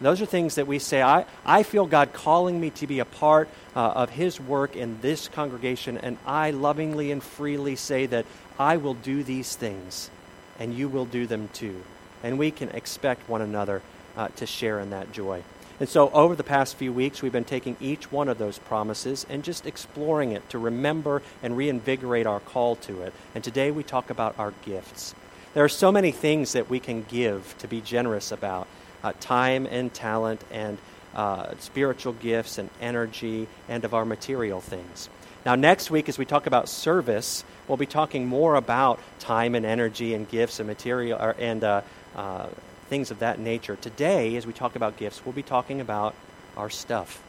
Those 0.00 0.22
are 0.22 0.26
things 0.26 0.54
that 0.54 0.68
we 0.68 0.78
say, 0.78 1.02
I, 1.02 1.24
I 1.44 1.64
feel 1.64 1.86
God 1.86 2.12
calling 2.12 2.60
me 2.60 2.70
to 2.70 2.86
be 2.86 3.00
a 3.00 3.04
part 3.04 3.48
uh, 3.74 3.80
of 3.80 4.10
His 4.10 4.40
work 4.40 4.76
in 4.76 5.00
this 5.00 5.26
congregation, 5.26 5.98
and 5.98 6.18
I 6.24 6.52
lovingly 6.52 7.10
and 7.10 7.22
freely 7.22 7.74
say 7.74 8.06
that 8.06 8.24
I 8.58 8.76
will 8.76 8.94
do 8.94 9.24
these 9.24 9.56
things, 9.56 10.10
and 10.58 10.72
you 10.72 10.88
will 10.88 11.04
do 11.04 11.26
them 11.26 11.48
too. 11.52 11.82
And 12.22 12.38
we 12.38 12.52
can 12.52 12.68
expect 12.70 13.28
one 13.28 13.42
another 13.42 13.82
uh, 14.16 14.28
to 14.36 14.46
share 14.46 14.78
in 14.78 14.90
that 14.90 15.12
joy. 15.12 15.42
And 15.80 15.88
so, 15.88 16.10
over 16.10 16.34
the 16.34 16.44
past 16.44 16.76
few 16.76 16.92
weeks, 16.92 17.22
we've 17.22 17.32
been 17.32 17.44
taking 17.44 17.76
each 17.80 18.10
one 18.10 18.28
of 18.28 18.38
those 18.38 18.58
promises 18.58 19.26
and 19.28 19.44
just 19.44 19.66
exploring 19.66 20.32
it 20.32 20.48
to 20.50 20.58
remember 20.58 21.22
and 21.42 21.56
reinvigorate 21.56 22.26
our 22.26 22.40
call 22.40 22.76
to 22.76 23.02
it. 23.02 23.12
And 23.34 23.44
today 23.44 23.70
we 23.70 23.84
talk 23.84 24.10
about 24.10 24.36
our 24.38 24.52
gifts. 24.64 25.14
There 25.54 25.64
are 25.64 25.68
so 25.68 25.90
many 25.92 26.10
things 26.10 26.52
that 26.52 26.68
we 26.68 26.80
can 26.80 27.04
give 27.04 27.54
to 27.58 27.68
be 27.68 27.80
generous 27.80 28.32
about 28.32 28.66
uh, 29.02 29.12
time 29.20 29.66
and 29.66 29.92
talent 29.92 30.42
and 30.50 30.78
uh, 31.14 31.54
spiritual 31.58 32.12
gifts 32.12 32.58
and 32.58 32.70
energy 32.80 33.48
and 33.68 33.84
of 33.84 33.94
our 33.94 34.04
material 34.04 34.60
things. 34.60 35.08
Now, 35.46 35.54
next 35.54 35.90
week, 35.90 36.08
as 36.08 36.18
we 36.18 36.24
talk 36.24 36.46
about 36.46 36.68
service, 36.68 37.44
we'll 37.66 37.78
be 37.78 37.86
talking 37.86 38.26
more 38.26 38.54
about 38.54 39.00
time 39.18 39.54
and 39.54 39.64
energy 39.64 40.14
and 40.14 40.28
gifts 40.28 40.60
and 40.60 40.66
material 40.66 41.18
and 41.38 41.64
uh, 41.64 41.82
uh 42.14 42.48
things 42.88 43.10
of 43.10 43.18
that 43.18 43.38
nature. 43.38 43.76
Today, 43.76 44.36
as 44.36 44.46
we 44.46 44.52
talk 44.52 44.74
about 44.74 44.96
gifts, 44.96 45.24
we'll 45.24 45.34
be 45.34 45.42
talking 45.42 45.80
about 45.80 46.14
our 46.56 46.70
stuff, 46.70 47.22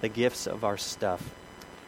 the 0.00 0.08
gifts 0.08 0.46
of 0.46 0.64
our 0.64 0.78
stuff. 0.78 1.22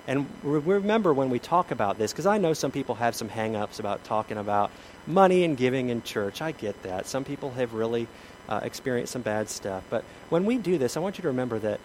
And 0.06 0.28
remember 0.42 1.14
when 1.14 1.30
we 1.30 1.38
talk 1.38 1.70
about 1.70 1.96
this, 1.96 2.12
because 2.12 2.26
I 2.26 2.36
know 2.36 2.52
some 2.52 2.70
people 2.70 2.96
have 2.96 3.14
some 3.14 3.30
hang 3.30 3.56
ups 3.56 3.78
about 3.78 4.04
talking 4.04 4.36
about 4.36 4.70
money 5.06 5.44
and 5.44 5.56
giving 5.56 5.88
in 5.88 6.02
church. 6.02 6.42
I 6.42 6.52
get 6.52 6.82
that. 6.82 7.06
Some 7.06 7.24
people 7.24 7.50
have 7.52 7.72
really 7.72 8.06
uh, 8.48 8.60
experienced 8.62 9.12
some 9.12 9.22
bad 9.22 9.48
stuff. 9.48 9.84
But 9.90 10.04
when 10.28 10.44
we 10.44 10.58
do 10.58 10.78
this, 10.78 10.96
I 10.96 11.00
want 11.00 11.18
you 11.18 11.22
to 11.22 11.28
remember 11.28 11.58
that 11.60 11.80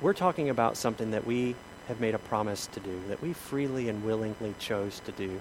we're 0.00 0.12
talking 0.12 0.50
about 0.50 0.76
something 0.76 1.12
that 1.12 1.26
we 1.26 1.54
have 1.88 2.00
made 2.00 2.14
a 2.14 2.18
promise 2.18 2.66
to 2.68 2.80
do, 2.80 3.00
that 3.08 3.22
we 3.22 3.32
freely 3.32 3.88
and 3.88 4.04
willingly 4.04 4.54
chose 4.58 5.00
to 5.00 5.12
do 5.12 5.40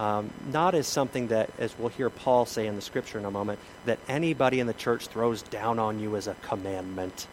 um, 0.00 0.30
not 0.50 0.74
as 0.74 0.86
something 0.86 1.28
that, 1.28 1.50
as 1.58 1.78
we'll 1.78 1.90
hear 1.90 2.08
Paul 2.08 2.46
say 2.46 2.66
in 2.66 2.74
the 2.74 2.80
scripture 2.80 3.18
in 3.18 3.26
a 3.26 3.30
moment, 3.30 3.58
that 3.84 3.98
anybody 4.08 4.58
in 4.58 4.66
the 4.66 4.72
church 4.72 5.08
throws 5.08 5.42
down 5.42 5.78
on 5.78 6.00
you 6.00 6.16
as 6.16 6.26
a 6.26 6.34
commandment, 6.42 7.26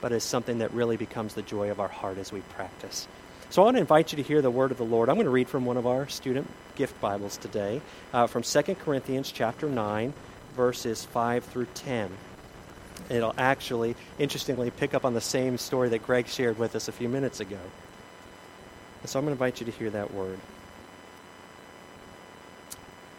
but 0.00 0.12
as 0.12 0.22
something 0.22 0.58
that 0.58 0.72
really 0.72 0.96
becomes 0.96 1.34
the 1.34 1.42
joy 1.42 1.72
of 1.72 1.80
our 1.80 1.88
heart 1.88 2.18
as 2.18 2.32
we 2.32 2.40
practice. 2.40 3.08
So 3.50 3.62
I 3.62 3.64
want 3.64 3.78
to 3.78 3.80
invite 3.80 4.12
you 4.12 4.16
to 4.16 4.22
hear 4.22 4.42
the 4.42 4.50
word 4.50 4.70
of 4.70 4.78
the 4.78 4.84
Lord. 4.84 5.08
I'm 5.08 5.16
going 5.16 5.24
to 5.24 5.30
read 5.30 5.48
from 5.48 5.64
one 5.64 5.76
of 5.76 5.86
our 5.88 6.08
student 6.08 6.48
gift 6.76 7.00
Bibles 7.00 7.36
today, 7.36 7.80
uh, 8.12 8.28
from 8.28 8.42
2 8.42 8.62
Corinthians 8.76 9.32
chapter 9.32 9.68
9, 9.68 10.12
verses 10.58 11.04
5 11.04 11.44
through 11.44 11.68
10. 11.72 12.10
It'll 13.08 13.32
actually, 13.38 13.94
interestingly, 14.18 14.72
pick 14.72 14.92
up 14.92 15.04
on 15.04 15.14
the 15.14 15.20
same 15.20 15.56
story 15.56 15.88
that 15.90 16.04
Greg 16.04 16.26
shared 16.26 16.58
with 16.58 16.74
us 16.74 16.88
a 16.88 16.92
few 16.92 17.08
minutes 17.08 17.38
ago. 17.38 17.60
so 19.04 19.20
I'm 19.20 19.24
going 19.24 19.36
to 19.36 19.40
invite 19.40 19.60
you 19.60 19.66
to 19.66 19.78
hear 19.78 19.88
that 19.90 20.12
word. 20.12 20.40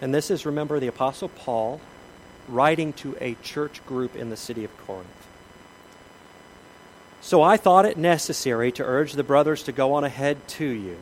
And 0.01 0.13
this 0.13 0.29
is, 0.29 0.45
remember, 0.45 0.81
the 0.81 0.87
Apostle 0.87 1.29
Paul 1.29 1.79
writing 2.49 2.91
to 2.93 3.15
a 3.21 3.35
church 3.35 3.85
group 3.85 4.17
in 4.17 4.29
the 4.29 4.37
city 4.37 4.65
of 4.65 4.77
Corinth. 4.85 5.07
So 7.21 7.41
I 7.41 7.55
thought 7.55 7.85
it 7.85 7.97
necessary 7.97 8.73
to 8.73 8.83
urge 8.83 9.13
the 9.13 9.23
brothers 9.23 9.63
to 9.63 9.71
go 9.71 9.93
on 9.93 10.03
ahead 10.03 10.45
to 10.59 10.65
you 10.65 10.97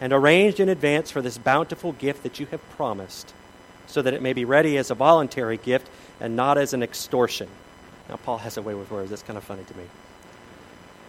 and 0.00 0.12
arranged 0.12 0.60
in 0.60 0.68
advance 0.68 1.10
for 1.10 1.20
this 1.20 1.36
bountiful 1.36 1.90
gift 1.92 2.22
that 2.22 2.38
you 2.38 2.46
have 2.46 2.70
promised, 2.76 3.34
so 3.92 4.02
that 4.02 4.14
it 4.14 4.22
may 4.22 4.32
be 4.32 4.44
ready 4.44 4.76
as 4.78 4.90
a 4.90 4.94
voluntary 4.94 5.58
gift 5.58 5.88
and 6.20 6.34
not 6.34 6.58
as 6.58 6.72
an 6.72 6.82
extortion. 6.82 7.48
Now, 8.08 8.16
Paul 8.16 8.38
has 8.38 8.56
a 8.56 8.62
way 8.62 8.74
with 8.74 8.90
words. 8.90 9.10
That's 9.10 9.22
kind 9.22 9.36
of 9.36 9.44
funny 9.44 9.64
to 9.64 9.76
me. 9.76 9.84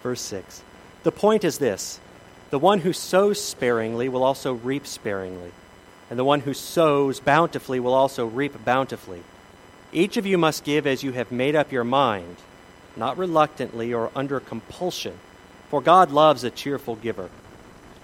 Verse 0.01 0.21
6. 0.21 0.61
The 1.03 1.11
point 1.11 1.43
is 1.43 1.57
this 1.57 1.99
the 2.49 2.59
one 2.59 2.79
who 2.79 2.93
sows 2.93 3.43
sparingly 3.43 4.09
will 4.09 4.23
also 4.23 4.53
reap 4.53 4.85
sparingly 4.85 5.51
and 6.09 6.19
the 6.19 6.23
one 6.23 6.41
who 6.41 6.53
sows 6.53 7.19
bountifully 7.19 7.79
will 7.79 7.93
also 7.93 8.27
reap 8.27 8.63
bountifully. 8.63 9.23
Each 9.91 10.17
of 10.17 10.27
you 10.27 10.37
must 10.37 10.63
give 10.63 10.85
as 10.85 11.01
you 11.01 11.11
have 11.13 11.31
made 11.31 11.55
up 11.55 11.71
your 11.71 11.83
mind, 11.83 12.37
not 12.95 13.17
reluctantly 13.17 13.93
or 13.93 14.11
under 14.15 14.39
compulsion, 14.39 15.17
for 15.69 15.81
God 15.81 16.11
loves 16.11 16.43
a 16.43 16.51
cheerful 16.51 16.95
giver. 16.97 17.29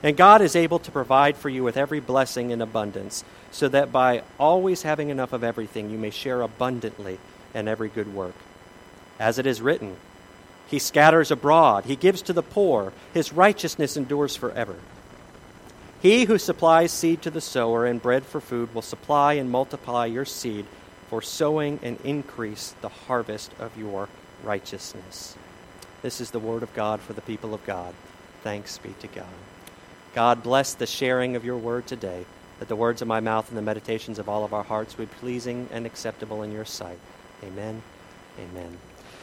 And 0.02 0.16
God 0.16 0.42
is 0.42 0.56
able 0.56 0.80
to 0.80 0.92
provide 0.92 1.36
for 1.36 1.50
you 1.50 1.64
with 1.64 1.76
every 1.76 2.00
blessing 2.00 2.52
in 2.52 2.62
abundance, 2.62 3.24
so 3.52 3.68
that 3.68 3.92
by 3.92 4.24
always 4.40 4.84
having 4.84 5.10
enough 5.10 5.34
of 5.34 5.44
everything, 5.44 5.90
you 5.90 5.98
may 5.98 6.10
share 6.10 6.42
abundantly 6.42 7.20
in 7.54 7.68
every 7.68 7.90
good 7.90 8.14
work. 8.14 8.36
As 9.20 9.38
it 9.38 9.46
is 9.46 9.62
written, 9.62 9.98
He 10.68 10.80
scatters 10.80 11.32
abroad, 11.32 11.86
He 11.86 11.98
gives 11.98 12.22
to 12.24 12.34
the 12.34 12.44
poor, 12.44 12.94
His 13.14 13.34
righteousness 13.34 13.98
endures 13.98 14.36
forever. 14.36 14.76
He 16.02 16.24
who 16.24 16.38
supplies 16.38 16.94
seed 16.94 17.22
to 17.24 17.30
the 17.30 17.42
sower 17.42 17.86
and 17.86 18.02
bread 18.02 18.24
for 18.24 18.40
food 18.40 18.74
will 18.74 18.82
supply 18.82 19.34
and 19.34 19.52
multiply 19.52 20.06
your 20.06 20.24
seed 20.24 20.66
for 21.10 21.22
sowing 21.22 21.80
and 21.84 22.00
increase 22.06 22.74
the 22.80 22.88
harvest 22.88 23.52
of 23.60 23.78
your 23.78 24.08
righteousness. 24.44 25.36
This 26.02 26.22
is 26.22 26.32
the 26.32 26.40
word 26.40 26.64
of 26.64 26.74
God 26.74 27.02
for 27.02 27.12
the 27.12 27.22
people 27.22 27.54
of 27.54 27.66
God. 27.66 27.94
Thanks 28.44 28.78
be 28.78 28.94
to 29.02 29.08
God. 29.08 29.26
God 30.14 30.44
bless 30.44 30.74
the 30.74 30.88
sharing 30.88 31.36
of 31.36 31.46
your 31.46 31.58
word 31.58 31.88
today, 31.88 32.26
that 32.60 32.68
the 32.68 32.76
words 32.76 33.02
of 33.02 33.08
my 33.08 33.20
mouth 33.20 33.50
and 33.50 33.58
the 33.58 33.62
meditations 33.62 34.20
of 34.20 34.28
all 34.28 34.44
of 34.44 34.54
our 34.54 34.64
hearts 34.64 34.94
be 34.94 35.06
pleasing 35.06 35.70
and 35.72 35.86
acceptable 35.86 36.44
in 36.44 36.52
your 36.52 36.66
sight. 36.66 36.98
Amen. 37.44 37.82
Amen. 38.40 38.78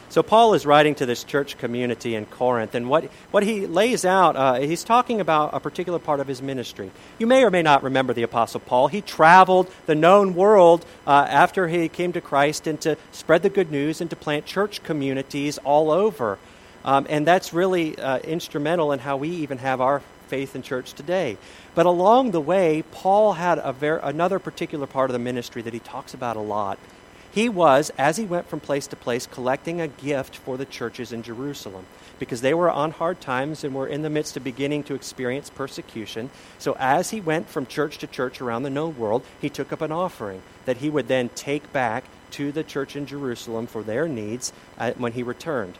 So, 0.09 0.23
Paul 0.23 0.53
is 0.53 0.65
writing 0.65 0.95
to 0.95 1.05
this 1.05 1.25
church 1.25 1.57
community 1.57 2.15
in 2.15 2.27
Corinth, 2.27 2.75
and 2.75 2.89
what, 2.89 3.03
what 3.31 3.43
he 3.43 3.67
lays 3.67 4.05
out, 4.05 4.37
uh, 4.37 4.53
he's 4.53 4.85
talking 4.85 5.19
about 5.19 5.53
a 5.53 5.59
particular 5.59 5.99
part 5.99 6.21
of 6.21 6.27
his 6.27 6.41
ministry. 6.41 6.91
You 7.19 7.27
may 7.27 7.43
or 7.43 7.51
may 7.51 7.61
not 7.61 7.83
remember 7.83 8.13
the 8.13 8.23
Apostle 8.23 8.61
Paul. 8.61 8.87
He 8.87 9.01
traveled 9.01 9.69
the 9.85 9.95
known 9.95 10.33
world 10.33 10.85
uh, 11.05 11.27
after 11.29 11.67
he 11.67 11.89
came 11.89 12.13
to 12.13 12.21
Christ 12.21 12.67
and 12.67 12.79
to 12.81 12.97
spread 13.11 13.43
the 13.43 13.49
good 13.49 13.69
news 13.69 13.99
and 13.99 14.09
to 14.09 14.15
plant 14.15 14.45
church 14.45 14.81
communities 14.81 15.57
all 15.57 15.91
over. 15.91 16.39
Um, 16.85 17.05
and 17.09 17.27
that's 17.27 17.51
really 17.51 17.99
uh, 17.99 18.19
instrumental 18.19 18.93
in 18.93 18.99
how 18.99 19.17
we 19.17 19.29
even 19.29 19.57
have 19.57 19.81
our 19.81 20.01
faith 20.27 20.55
in 20.55 20.61
church 20.61 20.93
today. 20.93 21.37
But 21.75 21.85
along 21.85 22.31
the 22.31 22.41
way, 22.41 22.83
Paul 22.91 23.33
had 23.33 23.59
a 23.59 23.73
ver- 23.73 24.01
another 24.03 24.39
particular 24.39 24.87
part 24.87 25.09
of 25.09 25.13
the 25.13 25.19
ministry 25.19 25.61
that 25.61 25.73
he 25.73 25.79
talks 25.79 26.13
about 26.13 26.37
a 26.37 26.41
lot. 26.41 26.77
He 27.31 27.49
was, 27.49 27.91
as 27.97 28.17
he 28.17 28.25
went 28.25 28.47
from 28.47 28.59
place 28.59 28.87
to 28.87 28.95
place, 28.95 29.27
collecting 29.27 29.79
a 29.79 29.87
gift 29.87 30.37
for 30.37 30.57
the 30.57 30.65
churches 30.65 31.11
in 31.11 31.21
Jerusalem 31.21 31.85
because 32.19 32.41
they 32.41 32.53
were 32.53 32.71
on 32.71 32.91
hard 32.91 33.21
times 33.21 33.63
and 33.63 33.75
were 33.75 33.87
in 33.87 34.01
the 34.01 34.09
midst 34.09 34.35
of 34.37 34.43
beginning 34.43 34.83
to 34.85 34.95
experience 34.95 35.49
persecution. 35.49 36.29
So, 36.57 36.75
as 36.79 37.11
he 37.11 37.21
went 37.21 37.47
from 37.47 37.65
church 37.65 37.99
to 37.99 38.07
church 38.07 38.41
around 38.41 38.63
the 38.63 38.69
known 38.69 38.97
world, 38.97 39.23
he 39.39 39.49
took 39.49 39.71
up 39.71 39.81
an 39.81 39.91
offering 39.91 40.41
that 40.65 40.77
he 40.77 40.89
would 40.89 41.07
then 41.07 41.29
take 41.29 41.71
back 41.71 42.05
to 42.31 42.51
the 42.51 42.63
church 42.63 42.95
in 42.95 43.05
Jerusalem 43.05 43.67
for 43.67 43.83
their 43.83 44.07
needs 44.07 44.51
uh, 44.77 44.93
when 44.97 45.13
he 45.13 45.23
returned. 45.23 45.77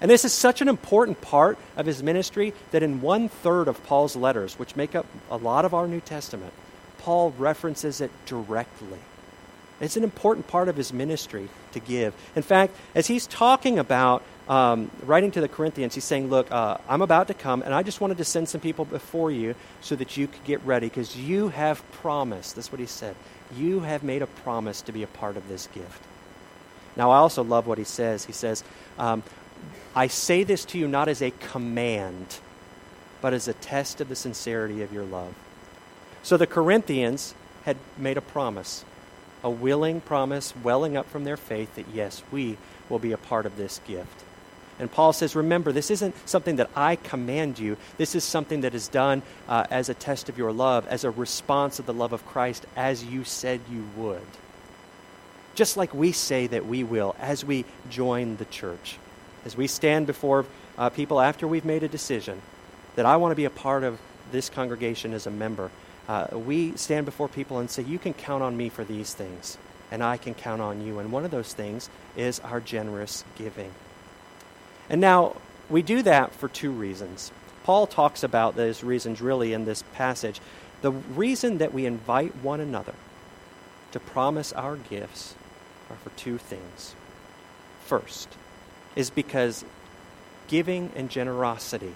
And 0.00 0.10
this 0.10 0.24
is 0.24 0.32
such 0.32 0.60
an 0.60 0.68
important 0.68 1.20
part 1.20 1.58
of 1.76 1.86
his 1.86 2.02
ministry 2.02 2.54
that 2.70 2.82
in 2.82 3.00
one 3.00 3.28
third 3.28 3.68
of 3.68 3.82
Paul's 3.84 4.14
letters, 4.14 4.58
which 4.58 4.76
make 4.76 4.94
up 4.94 5.06
a 5.30 5.36
lot 5.36 5.64
of 5.64 5.74
our 5.74 5.88
New 5.88 6.00
Testament, 6.00 6.52
Paul 6.98 7.34
references 7.38 8.00
it 8.00 8.10
directly. 8.26 8.98
It's 9.80 9.96
an 9.96 10.04
important 10.04 10.48
part 10.48 10.68
of 10.68 10.76
his 10.76 10.92
ministry 10.92 11.48
to 11.72 11.80
give. 11.80 12.12
In 12.34 12.42
fact, 12.42 12.74
as 12.94 13.06
he's 13.06 13.26
talking 13.26 13.78
about 13.78 14.22
um, 14.48 14.90
writing 15.04 15.30
to 15.32 15.40
the 15.40 15.48
Corinthians, 15.48 15.94
he's 15.94 16.04
saying, 16.04 16.28
Look, 16.28 16.50
uh, 16.50 16.78
I'm 16.88 17.02
about 17.02 17.28
to 17.28 17.34
come, 17.34 17.62
and 17.62 17.72
I 17.72 17.82
just 17.82 18.00
wanted 18.00 18.18
to 18.18 18.24
send 18.24 18.48
some 18.48 18.60
people 18.60 18.84
before 18.84 19.30
you 19.30 19.54
so 19.80 19.94
that 19.96 20.16
you 20.16 20.26
could 20.26 20.44
get 20.44 20.64
ready, 20.64 20.88
because 20.88 21.16
you 21.16 21.48
have 21.50 21.88
promised. 21.92 22.56
That's 22.56 22.72
what 22.72 22.80
he 22.80 22.86
said. 22.86 23.14
You 23.56 23.80
have 23.80 24.02
made 24.02 24.22
a 24.22 24.26
promise 24.26 24.82
to 24.82 24.92
be 24.92 25.02
a 25.02 25.06
part 25.06 25.36
of 25.36 25.48
this 25.48 25.68
gift. 25.68 26.02
Now, 26.96 27.12
I 27.12 27.18
also 27.18 27.44
love 27.44 27.68
what 27.68 27.78
he 27.78 27.84
says. 27.84 28.24
He 28.24 28.32
says, 28.32 28.64
um, 28.98 29.22
I 29.98 30.06
say 30.06 30.44
this 30.44 30.64
to 30.66 30.78
you 30.78 30.86
not 30.86 31.08
as 31.08 31.20
a 31.20 31.32
command, 31.32 32.38
but 33.20 33.34
as 33.34 33.48
a 33.48 33.52
test 33.52 34.00
of 34.00 34.08
the 34.08 34.14
sincerity 34.14 34.82
of 34.82 34.92
your 34.92 35.02
love. 35.02 35.34
So 36.22 36.36
the 36.36 36.46
Corinthians 36.46 37.34
had 37.64 37.76
made 37.96 38.16
a 38.16 38.20
promise, 38.20 38.84
a 39.42 39.50
willing 39.50 40.00
promise 40.00 40.54
welling 40.62 40.96
up 40.96 41.10
from 41.10 41.24
their 41.24 41.36
faith 41.36 41.74
that, 41.74 41.86
yes, 41.92 42.22
we 42.30 42.58
will 42.88 43.00
be 43.00 43.10
a 43.10 43.16
part 43.16 43.44
of 43.44 43.56
this 43.56 43.80
gift. 43.88 44.22
And 44.78 44.88
Paul 44.88 45.12
says, 45.12 45.34
Remember, 45.34 45.72
this 45.72 45.90
isn't 45.90 46.14
something 46.28 46.54
that 46.56 46.70
I 46.76 46.94
command 46.94 47.58
you. 47.58 47.76
This 47.96 48.14
is 48.14 48.22
something 48.22 48.60
that 48.60 48.76
is 48.76 48.86
done 48.86 49.22
uh, 49.48 49.66
as 49.68 49.88
a 49.88 49.94
test 49.94 50.28
of 50.28 50.38
your 50.38 50.52
love, 50.52 50.86
as 50.86 51.02
a 51.02 51.10
response 51.10 51.80
of 51.80 51.86
the 51.86 51.92
love 51.92 52.12
of 52.12 52.24
Christ, 52.24 52.66
as 52.76 53.04
you 53.04 53.24
said 53.24 53.60
you 53.68 53.84
would. 53.96 54.22
Just 55.56 55.76
like 55.76 55.92
we 55.92 56.12
say 56.12 56.46
that 56.46 56.66
we 56.66 56.84
will 56.84 57.16
as 57.18 57.44
we 57.44 57.64
join 57.90 58.36
the 58.36 58.44
church 58.44 58.96
as 59.48 59.56
we 59.56 59.66
stand 59.66 60.06
before 60.06 60.44
uh, 60.76 60.90
people 60.90 61.18
after 61.18 61.48
we've 61.48 61.64
made 61.64 61.82
a 61.82 61.88
decision 61.88 62.42
that 62.96 63.06
I 63.06 63.16
want 63.16 63.32
to 63.32 63.34
be 63.34 63.46
a 63.46 63.50
part 63.50 63.82
of 63.82 63.98
this 64.30 64.50
congregation 64.50 65.14
as 65.14 65.26
a 65.26 65.30
member, 65.30 65.70
uh, 66.06 66.26
we 66.32 66.76
stand 66.76 67.06
before 67.06 67.28
people 67.28 67.58
and 67.58 67.70
say, 67.70 67.82
You 67.82 67.98
can 67.98 68.12
count 68.12 68.42
on 68.42 68.58
me 68.58 68.68
for 68.68 68.84
these 68.84 69.14
things, 69.14 69.56
and 69.90 70.02
I 70.02 70.18
can 70.18 70.34
count 70.34 70.60
on 70.60 70.84
you. 70.84 70.98
And 70.98 71.10
one 71.10 71.24
of 71.24 71.30
those 71.30 71.54
things 71.54 71.88
is 72.14 72.40
our 72.40 72.60
generous 72.60 73.24
giving. 73.36 73.72
And 74.90 75.00
now, 75.00 75.36
we 75.70 75.80
do 75.80 76.02
that 76.02 76.34
for 76.34 76.48
two 76.48 76.70
reasons. 76.70 77.32
Paul 77.64 77.86
talks 77.86 78.22
about 78.22 78.54
those 78.54 78.84
reasons 78.84 79.22
really 79.22 79.54
in 79.54 79.64
this 79.64 79.82
passage. 79.94 80.42
The 80.82 80.92
reason 80.92 81.56
that 81.58 81.72
we 81.72 81.86
invite 81.86 82.36
one 82.36 82.60
another 82.60 82.94
to 83.92 83.98
promise 83.98 84.52
our 84.52 84.76
gifts 84.76 85.34
are 85.88 85.96
for 85.96 86.10
two 86.18 86.36
things. 86.36 86.94
First, 87.86 88.28
is 88.98 89.10
because 89.10 89.64
giving 90.48 90.90
and 90.96 91.08
generosity 91.08 91.94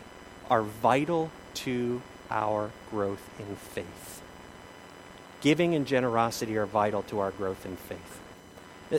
are 0.48 0.62
vital 0.62 1.32
to 1.52 2.00
our 2.30 2.70
growth 2.90 3.28
in 3.40 3.56
faith. 3.56 4.22
Giving 5.40 5.74
and 5.74 5.84
generosity 5.84 6.56
are 6.56 6.64
vital 6.64 7.02
to 7.02 7.18
our 7.18 7.32
growth 7.32 7.66
in 7.66 7.74
faith. 7.74 8.20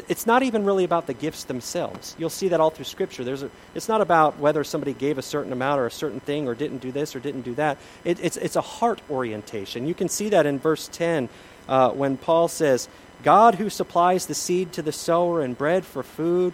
It's 0.10 0.26
not 0.26 0.44
even 0.44 0.66
really 0.66 0.84
about 0.84 1.08
the 1.08 1.14
gifts 1.14 1.46
themselves. 1.46 2.14
You'll 2.20 2.30
see 2.30 2.50
that 2.50 2.60
all 2.60 2.72
through 2.72 2.86
Scripture. 2.86 3.24
There's 3.24 3.44
a, 3.44 3.50
it's 3.74 3.88
not 3.88 4.02
about 4.02 4.38
whether 4.38 4.66
somebody 4.66 4.92
gave 4.92 5.18
a 5.18 5.22
certain 5.22 5.54
amount 5.54 5.80
or 5.80 5.86
a 5.86 5.92
certain 5.92 6.20
thing 6.20 6.46
or 6.46 6.56
didn't 6.56 6.80
do 6.80 6.92
this 6.92 7.16
or 7.16 7.22
didn't 7.22 7.44
do 7.44 7.54
that. 7.56 7.78
It, 8.04 8.20
it's, 8.20 8.36
it's 8.36 8.58
a 8.58 8.62
heart 8.62 9.02
orientation. 9.10 9.88
You 9.88 9.94
can 9.94 10.10
see 10.10 10.28
that 10.30 10.46
in 10.46 10.60
verse 10.60 10.90
10 10.92 11.30
uh, 11.70 11.92
when 11.92 12.18
Paul 12.18 12.50
says, 12.50 12.90
God 13.24 13.56
who 13.56 13.70
supplies 13.70 14.26
the 14.26 14.36
seed 14.36 14.74
to 14.74 14.82
the 14.82 14.92
sower 14.92 15.42
and 15.42 15.58
bread 15.58 15.86
for 15.86 16.04
food 16.04 16.54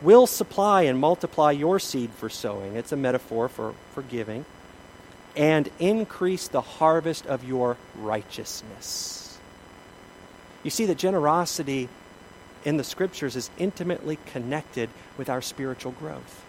will 0.00 0.26
supply 0.26 0.82
and 0.82 0.98
multiply 0.98 1.50
your 1.50 1.78
seed 1.78 2.10
for 2.10 2.28
sowing. 2.28 2.76
It's 2.76 2.92
a 2.92 2.96
metaphor 2.96 3.48
for, 3.48 3.74
for 3.94 4.02
giving. 4.02 4.44
And 5.36 5.68
increase 5.78 6.48
the 6.48 6.60
harvest 6.60 7.26
of 7.26 7.44
your 7.44 7.76
righteousness. 7.96 9.38
You 10.62 10.70
see 10.70 10.86
that 10.86 10.98
generosity 10.98 11.88
in 12.64 12.76
the 12.76 12.84
scriptures 12.84 13.36
is 13.36 13.50
intimately 13.58 14.18
connected 14.26 14.90
with 15.16 15.28
our 15.28 15.40
spiritual 15.40 15.92
growth. 15.92 16.44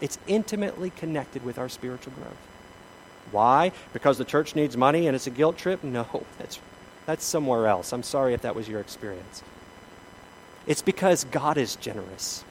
It's 0.00 0.18
intimately 0.26 0.90
connected 0.90 1.44
with 1.44 1.58
our 1.58 1.68
spiritual 1.68 2.12
growth. 2.14 2.36
Why? 3.30 3.72
Because 3.92 4.18
the 4.18 4.24
church 4.24 4.54
needs 4.54 4.76
money 4.76 5.06
and 5.06 5.14
it's 5.14 5.26
a 5.26 5.30
guilt 5.30 5.56
trip? 5.56 5.84
No, 5.84 6.06
that's, 6.38 6.58
that's 7.06 7.24
somewhere 7.24 7.66
else. 7.66 7.92
I'm 7.92 8.02
sorry 8.02 8.34
if 8.34 8.42
that 8.42 8.54
was 8.54 8.68
your 8.68 8.80
experience. 8.80 9.42
It's 10.66 10.82
because 10.82 11.24
God 11.24 11.58
is 11.58 11.76
generous. 11.76 12.44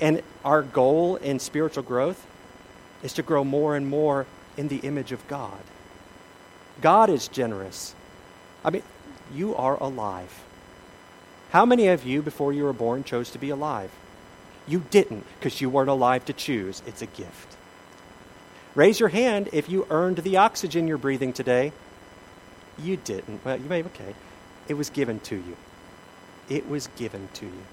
And 0.00 0.22
our 0.44 0.62
goal 0.62 1.16
in 1.16 1.38
spiritual 1.38 1.82
growth 1.82 2.26
is 3.02 3.12
to 3.14 3.22
grow 3.22 3.44
more 3.44 3.76
and 3.76 3.88
more 3.88 4.26
in 4.56 4.68
the 4.68 4.78
image 4.78 5.12
of 5.12 5.26
God. 5.28 5.60
God 6.80 7.08
is 7.08 7.28
generous. 7.28 7.94
I 8.64 8.70
mean, 8.70 8.82
you 9.32 9.54
are 9.56 9.76
alive. 9.82 10.44
How 11.50 11.64
many 11.64 11.88
of 11.88 12.04
you, 12.04 12.22
before 12.22 12.52
you 12.52 12.64
were 12.64 12.72
born, 12.72 13.04
chose 13.04 13.30
to 13.30 13.38
be 13.38 13.50
alive? 13.50 13.90
You 14.66 14.84
didn't 14.90 15.24
because 15.38 15.60
you 15.60 15.70
weren't 15.70 15.88
alive 15.88 16.24
to 16.26 16.32
choose. 16.32 16.82
It's 16.86 17.02
a 17.02 17.06
gift. 17.06 17.56
Raise 18.74 19.00
your 19.00 19.08
hand 19.08 19.48
if 19.52 19.70
you 19.70 19.86
earned 19.88 20.18
the 20.18 20.36
oxygen 20.36 20.86
you're 20.86 20.98
breathing 20.98 21.32
today. 21.32 21.72
You 22.78 22.98
didn't. 22.98 23.42
Well, 23.44 23.56
you 23.56 23.68
may, 23.68 23.82
okay. 23.84 24.14
It 24.68 24.74
was 24.74 24.90
given 24.90 25.20
to 25.20 25.36
you. 25.36 25.56
It 26.50 26.68
was 26.68 26.88
given 26.98 27.28
to 27.34 27.46
you 27.46 27.64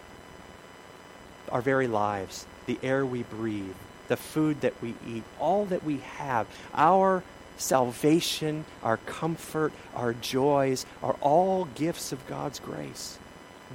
our 1.53 1.61
very 1.61 1.87
lives, 1.87 2.45
the 2.65 2.77
air 2.83 3.05
we 3.05 3.23
breathe, 3.23 3.75
the 4.09 4.17
food 4.17 4.59
that 4.61 4.73
we 4.81 4.95
eat, 5.07 5.23
all 5.39 5.65
that 5.65 5.85
we 5.85 5.99
have, 6.17 6.47
our 6.73 7.23
salvation, 7.55 8.65
our 8.81 8.97
comfort, 8.97 9.71
our 9.95 10.13
joys 10.13 10.85
are 11.01 11.15
all 11.21 11.65
gifts 11.75 12.11
of 12.11 12.27
God's 12.27 12.59
grace 12.59 13.17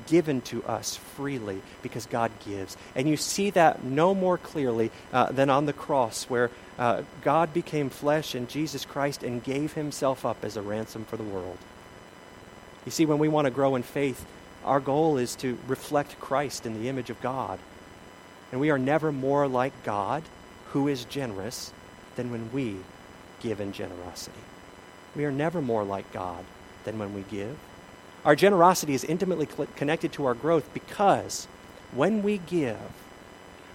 given 0.06 0.40
to 0.42 0.62
us 0.64 0.96
freely 0.96 1.60
because 1.82 2.06
God 2.06 2.30
gives. 2.46 2.76
And 2.94 3.08
you 3.08 3.16
see 3.16 3.50
that 3.50 3.82
no 3.82 4.14
more 4.14 4.38
clearly 4.38 4.90
uh, 5.12 5.32
than 5.32 5.50
on 5.50 5.66
the 5.66 5.72
cross, 5.72 6.24
where 6.24 6.50
uh, 6.78 7.02
God 7.22 7.52
became 7.52 7.90
flesh 7.90 8.34
in 8.34 8.46
Jesus 8.46 8.84
Christ 8.84 9.22
and 9.22 9.42
gave 9.42 9.72
himself 9.72 10.24
up 10.24 10.44
as 10.44 10.56
a 10.56 10.62
ransom 10.62 11.04
for 11.04 11.16
the 11.16 11.24
world. 11.24 11.58
You 12.84 12.92
see, 12.92 13.06
when 13.06 13.18
we 13.18 13.28
want 13.28 13.46
to 13.46 13.50
grow 13.50 13.74
in 13.74 13.82
faith, 13.82 14.24
our 14.64 14.80
goal 14.80 15.18
is 15.18 15.36
to 15.36 15.58
reflect 15.66 16.20
Christ 16.20 16.66
in 16.66 16.74
the 16.74 16.88
image 16.88 17.10
of 17.10 17.20
God. 17.20 17.58
And 18.50 18.60
we 18.60 18.70
are 18.70 18.78
never 18.78 19.12
more 19.12 19.46
like 19.46 19.84
God, 19.84 20.22
who 20.72 20.88
is 20.88 21.04
generous, 21.04 21.72
than 22.16 22.30
when 22.30 22.50
we 22.52 22.76
give 23.40 23.60
in 23.60 23.72
generosity. 23.72 24.40
We 25.14 25.24
are 25.24 25.30
never 25.30 25.62
more 25.62 25.84
like 25.84 26.12
God 26.12 26.44
than 26.84 26.98
when 26.98 27.14
we 27.14 27.22
give. 27.22 27.56
Our 28.24 28.34
generosity 28.34 28.94
is 28.94 29.04
intimately 29.04 29.46
connected 29.76 30.12
to 30.14 30.26
our 30.26 30.34
growth 30.34 30.72
because 30.74 31.46
when 31.92 32.22
we 32.22 32.38
give, 32.38 32.78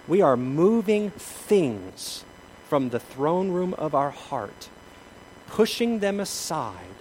we 0.06 0.20
are 0.20 0.36
moving 0.36 1.10
things 1.10 2.24
from 2.68 2.90
the 2.90 3.00
throne 3.00 3.50
room 3.50 3.74
of 3.74 3.94
our 3.94 4.10
heart, 4.10 4.68
pushing 5.46 6.00
them 6.00 6.20
aside 6.20 6.94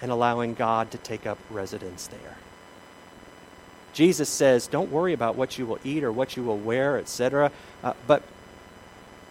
and 0.00 0.10
allowing 0.10 0.54
God 0.54 0.90
to 0.90 0.98
take 0.98 1.26
up 1.26 1.38
residence 1.48 2.06
there. 2.08 2.36
Jesus 3.92 4.28
says, 4.28 4.66
Don't 4.66 4.90
worry 4.90 5.12
about 5.12 5.36
what 5.36 5.58
you 5.58 5.66
will 5.66 5.78
eat 5.84 6.04
or 6.04 6.12
what 6.12 6.36
you 6.36 6.42
will 6.42 6.58
wear, 6.58 6.98
etc., 6.98 7.50
uh, 7.82 7.94
but 8.06 8.22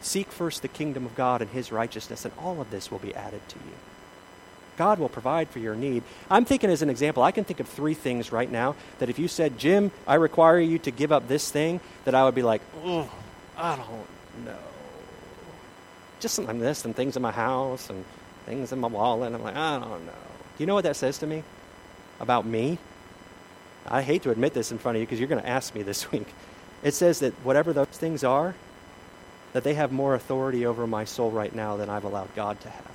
seek 0.02 0.32
first 0.32 0.62
the 0.62 0.68
kingdom 0.68 1.06
of 1.06 1.16
God 1.16 1.42
and 1.42 1.52
his 1.52 1.72
righteousness, 1.72 2.26
and 2.26 2.34
all 2.38 2.62
of 2.62 2.70
this 2.72 2.92
will 2.92 3.00
be 3.00 3.14
added 3.14 3.48
to 3.50 3.56
you. 3.60 3.76
God 4.78 4.98
will 4.98 5.10
provide 5.10 5.50
for 5.50 5.60
your 5.60 5.76
need. 5.76 6.04
I'm 6.32 6.46
thinking 6.46 6.70
as 6.70 6.82
an 6.82 6.90
example, 6.90 7.22
I 7.22 7.32
can 7.32 7.44
think 7.44 7.60
of 7.60 7.68
three 7.68 7.94
things 7.94 8.32
right 8.32 8.50
now 8.50 8.78
that 9.00 9.10
if 9.10 9.20
you 9.20 9.28
said, 9.28 9.60
Jim, 9.60 9.92
I 10.08 10.16
require 10.16 10.60
you 10.60 10.80
to 10.80 10.92
give 10.92 11.12
up 11.12 11.28
this 11.28 11.52
thing, 11.52 11.82
that 12.06 12.16
I 12.16 12.24
would 12.24 12.34
be 12.34 12.44
like, 12.44 12.62
oh, 12.86 13.10
I 13.58 13.76
don't 13.76 14.46
know. 14.46 14.58
Just 16.22 16.36
something 16.36 16.56
like 16.56 16.64
this 16.64 16.86
and 16.86 16.96
things 16.96 17.18
in 17.18 17.22
my 17.22 17.32
house 17.32 17.90
and 17.90 18.06
things 18.46 18.72
in 18.72 18.80
my 18.80 18.88
wallet. 18.88 19.34
I'm 19.34 19.44
like, 19.44 19.58
I 19.58 19.80
don't 19.80 20.06
know. 20.06 20.14
Do 20.58 20.64
you 20.64 20.66
know 20.66 20.76
what 20.76 20.86
that 20.86 20.96
says 20.96 21.18
to 21.20 21.28
me 21.28 21.44
about 22.22 22.46
me? 22.46 22.78
I 23.90 24.02
hate 24.02 24.24
to 24.24 24.32
admit 24.32 24.54
this 24.54 24.72
in 24.72 24.78
front 24.78 24.96
of 24.96 25.02
you 25.02 25.06
because 25.06 25.20
you're 25.20 25.28
going 25.28 25.42
to 25.42 25.50
ask 25.50 25.74
me 25.74 25.84
this 25.84 26.12
week. 26.12 26.28
It 26.84 26.94
says 26.94 27.20
that 27.20 27.34
whatever 27.44 27.74
those 27.74 27.88
things 27.88 28.24
are, 28.24 28.56
that 29.54 29.64
they 29.64 29.74
have 29.74 29.92
more 29.92 30.14
authority 30.14 30.66
over 30.66 30.86
my 30.86 31.06
soul 31.06 31.32
right 31.32 31.54
now 31.54 31.76
than 31.76 31.90
I've 31.90 32.04
allowed 32.04 32.34
God 32.36 32.60
to 32.62 32.70
have. 32.70 32.92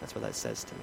That's 0.00 0.14
what 0.14 0.22
that 0.22 0.34
says 0.34 0.62
to 0.64 0.74
me. 0.74 0.80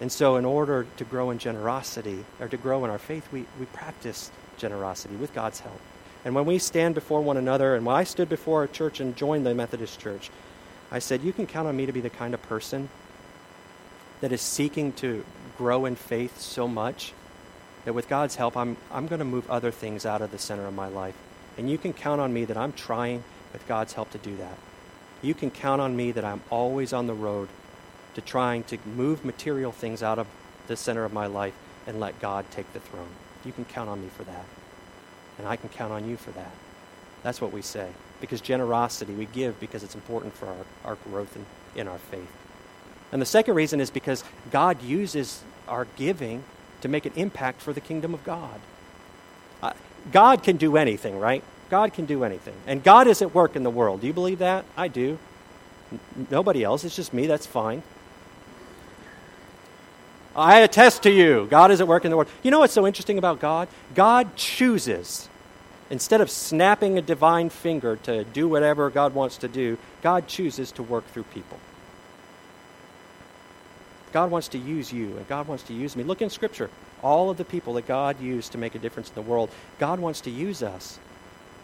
And 0.00 0.12
so, 0.12 0.36
in 0.36 0.44
order 0.44 0.86
to 0.98 1.04
grow 1.04 1.30
in 1.30 1.38
generosity, 1.38 2.24
or 2.38 2.48
to 2.48 2.56
grow 2.56 2.84
in 2.84 2.90
our 2.90 2.98
faith, 2.98 3.26
we, 3.32 3.46
we 3.58 3.66
practice 3.66 4.30
generosity 4.58 5.16
with 5.16 5.32
God's 5.32 5.60
help. 5.60 5.80
And 6.24 6.34
when 6.34 6.44
we 6.44 6.58
stand 6.58 6.94
before 6.94 7.22
one 7.22 7.36
another, 7.36 7.76
and 7.76 7.86
when 7.86 7.96
I 7.96 8.04
stood 8.04 8.28
before 8.28 8.64
a 8.64 8.68
church 8.68 9.00
and 9.00 9.16
joined 9.16 9.46
the 9.46 9.54
Methodist 9.54 9.98
Church, 10.00 10.30
I 10.90 10.98
said, 10.98 11.22
You 11.22 11.32
can 11.32 11.46
count 11.46 11.68
on 11.68 11.76
me 11.76 11.86
to 11.86 11.92
be 11.92 12.00
the 12.00 12.10
kind 12.10 12.34
of 12.34 12.42
person 12.42 12.88
that 14.20 14.32
is 14.32 14.42
seeking 14.42 14.92
to 14.94 15.24
grow 15.56 15.84
in 15.84 15.96
faith 15.96 16.40
so 16.40 16.68
much 16.68 17.12
that 17.84 17.94
with 17.94 18.08
God's 18.08 18.36
help, 18.36 18.56
I'm, 18.56 18.76
I'm 18.92 19.06
going 19.06 19.20
to 19.20 19.24
move 19.24 19.50
other 19.50 19.70
things 19.70 20.04
out 20.04 20.22
of 20.22 20.30
the 20.30 20.38
center 20.38 20.66
of 20.66 20.74
my 20.74 20.88
life. 20.88 21.16
And 21.56 21.70
you 21.70 21.78
can 21.78 21.92
count 21.92 22.20
on 22.20 22.32
me 22.32 22.44
that 22.44 22.56
I'm 22.56 22.72
trying, 22.72 23.24
with 23.52 23.66
God's 23.66 23.92
help, 23.94 24.10
to 24.10 24.18
do 24.18 24.36
that 24.36 24.58
you 25.22 25.34
can 25.34 25.50
count 25.50 25.80
on 25.80 25.96
me 25.96 26.12
that 26.12 26.24
I'm 26.24 26.42
always 26.50 26.92
on 26.92 27.06
the 27.06 27.14
road 27.14 27.48
to 28.14 28.20
trying 28.20 28.64
to 28.64 28.78
move 28.86 29.24
material 29.24 29.72
things 29.72 30.02
out 30.02 30.18
of 30.18 30.26
the 30.66 30.76
center 30.76 31.04
of 31.04 31.12
my 31.12 31.26
life 31.26 31.54
and 31.86 32.00
let 32.00 32.20
God 32.20 32.44
take 32.50 32.72
the 32.72 32.80
throne. 32.80 33.08
You 33.44 33.52
can 33.52 33.64
count 33.64 33.88
on 33.88 34.00
me 34.02 34.08
for 34.08 34.24
that. 34.24 34.44
And 35.38 35.46
I 35.46 35.56
can 35.56 35.68
count 35.68 35.92
on 35.92 36.08
you 36.08 36.16
for 36.16 36.30
that. 36.32 36.52
That's 37.22 37.40
what 37.40 37.52
we 37.52 37.62
say. 37.62 37.90
Because 38.20 38.40
generosity, 38.40 39.12
we 39.12 39.26
give 39.26 39.60
because 39.60 39.82
it's 39.82 39.94
important 39.94 40.34
for 40.34 40.46
our, 40.46 40.64
our 40.84 40.94
growth 40.96 41.36
in, 41.36 41.44
in 41.80 41.88
our 41.88 41.98
faith. 41.98 42.32
And 43.16 43.22
the 43.22 43.24
second 43.24 43.54
reason 43.54 43.80
is 43.80 43.88
because 43.88 44.22
God 44.50 44.82
uses 44.82 45.42
our 45.68 45.86
giving 45.96 46.44
to 46.82 46.88
make 46.88 47.06
an 47.06 47.14
impact 47.16 47.62
for 47.62 47.72
the 47.72 47.80
kingdom 47.80 48.12
of 48.12 48.22
God. 48.24 48.60
Uh, 49.62 49.72
God 50.12 50.42
can 50.42 50.58
do 50.58 50.76
anything, 50.76 51.18
right? 51.18 51.42
God 51.70 51.94
can 51.94 52.04
do 52.04 52.24
anything. 52.24 52.52
And 52.66 52.84
God 52.84 53.06
is 53.06 53.22
at 53.22 53.34
work 53.34 53.56
in 53.56 53.62
the 53.62 53.70
world. 53.70 54.02
Do 54.02 54.06
you 54.06 54.12
believe 54.12 54.40
that? 54.40 54.66
I 54.76 54.88
do. 54.88 55.18
N- 55.90 56.26
nobody 56.30 56.62
else. 56.62 56.84
It's 56.84 56.94
just 56.94 57.14
me. 57.14 57.26
That's 57.26 57.46
fine. 57.46 57.82
I 60.36 60.58
attest 60.58 61.02
to 61.04 61.10
you. 61.10 61.46
God 61.48 61.70
is 61.70 61.80
at 61.80 61.88
work 61.88 62.04
in 62.04 62.10
the 62.10 62.18
world. 62.18 62.28
You 62.42 62.50
know 62.50 62.58
what's 62.58 62.74
so 62.74 62.86
interesting 62.86 63.16
about 63.16 63.40
God? 63.40 63.68
God 63.94 64.36
chooses. 64.36 65.30
Instead 65.88 66.20
of 66.20 66.28
snapping 66.30 66.98
a 66.98 67.00
divine 67.00 67.48
finger 67.48 67.96
to 68.02 68.24
do 68.24 68.46
whatever 68.46 68.90
God 68.90 69.14
wants 69.14 69.38
to 69.38 69.48
do, 69.48 69.78
God 70.02 70.28
chooses 70.28 70.70
to 70.72 70.82
work 70.82 71.06
through 71.06 71.22
people. 71.22 71.58
God 74.16 74.30
wants 74.30 74.48
to 74.48 74.58
use 74.58 74.90
you, 74.90 75.14
and 75.18 75.28
God 75.28 75.46
wants 75.46 75.64
to 75.64 75.74
use 75.74 75.94
me. 75.94 76.02
Look 76.02 76.22
in 76.22 76.30
Scripture. 76.30 76.70
All 77.02 77.28
of 77.28 77.36
the 77.36 77.44
people 77.44 77.74
that 77.74 77.86
God 77.86 78.18
used 78.18 78.52
to 78.52 78.58
make 78.58 78.74
a 78.74 78.78
difference 78.78 79.10
in 79.10 79.14
the 79.14 79.20
world, 79.20 79.50
God 79.78 80.00
wants 80.00 80.22
to 80.22 80.30
use 80.30 80.62
us. 80.62 80.98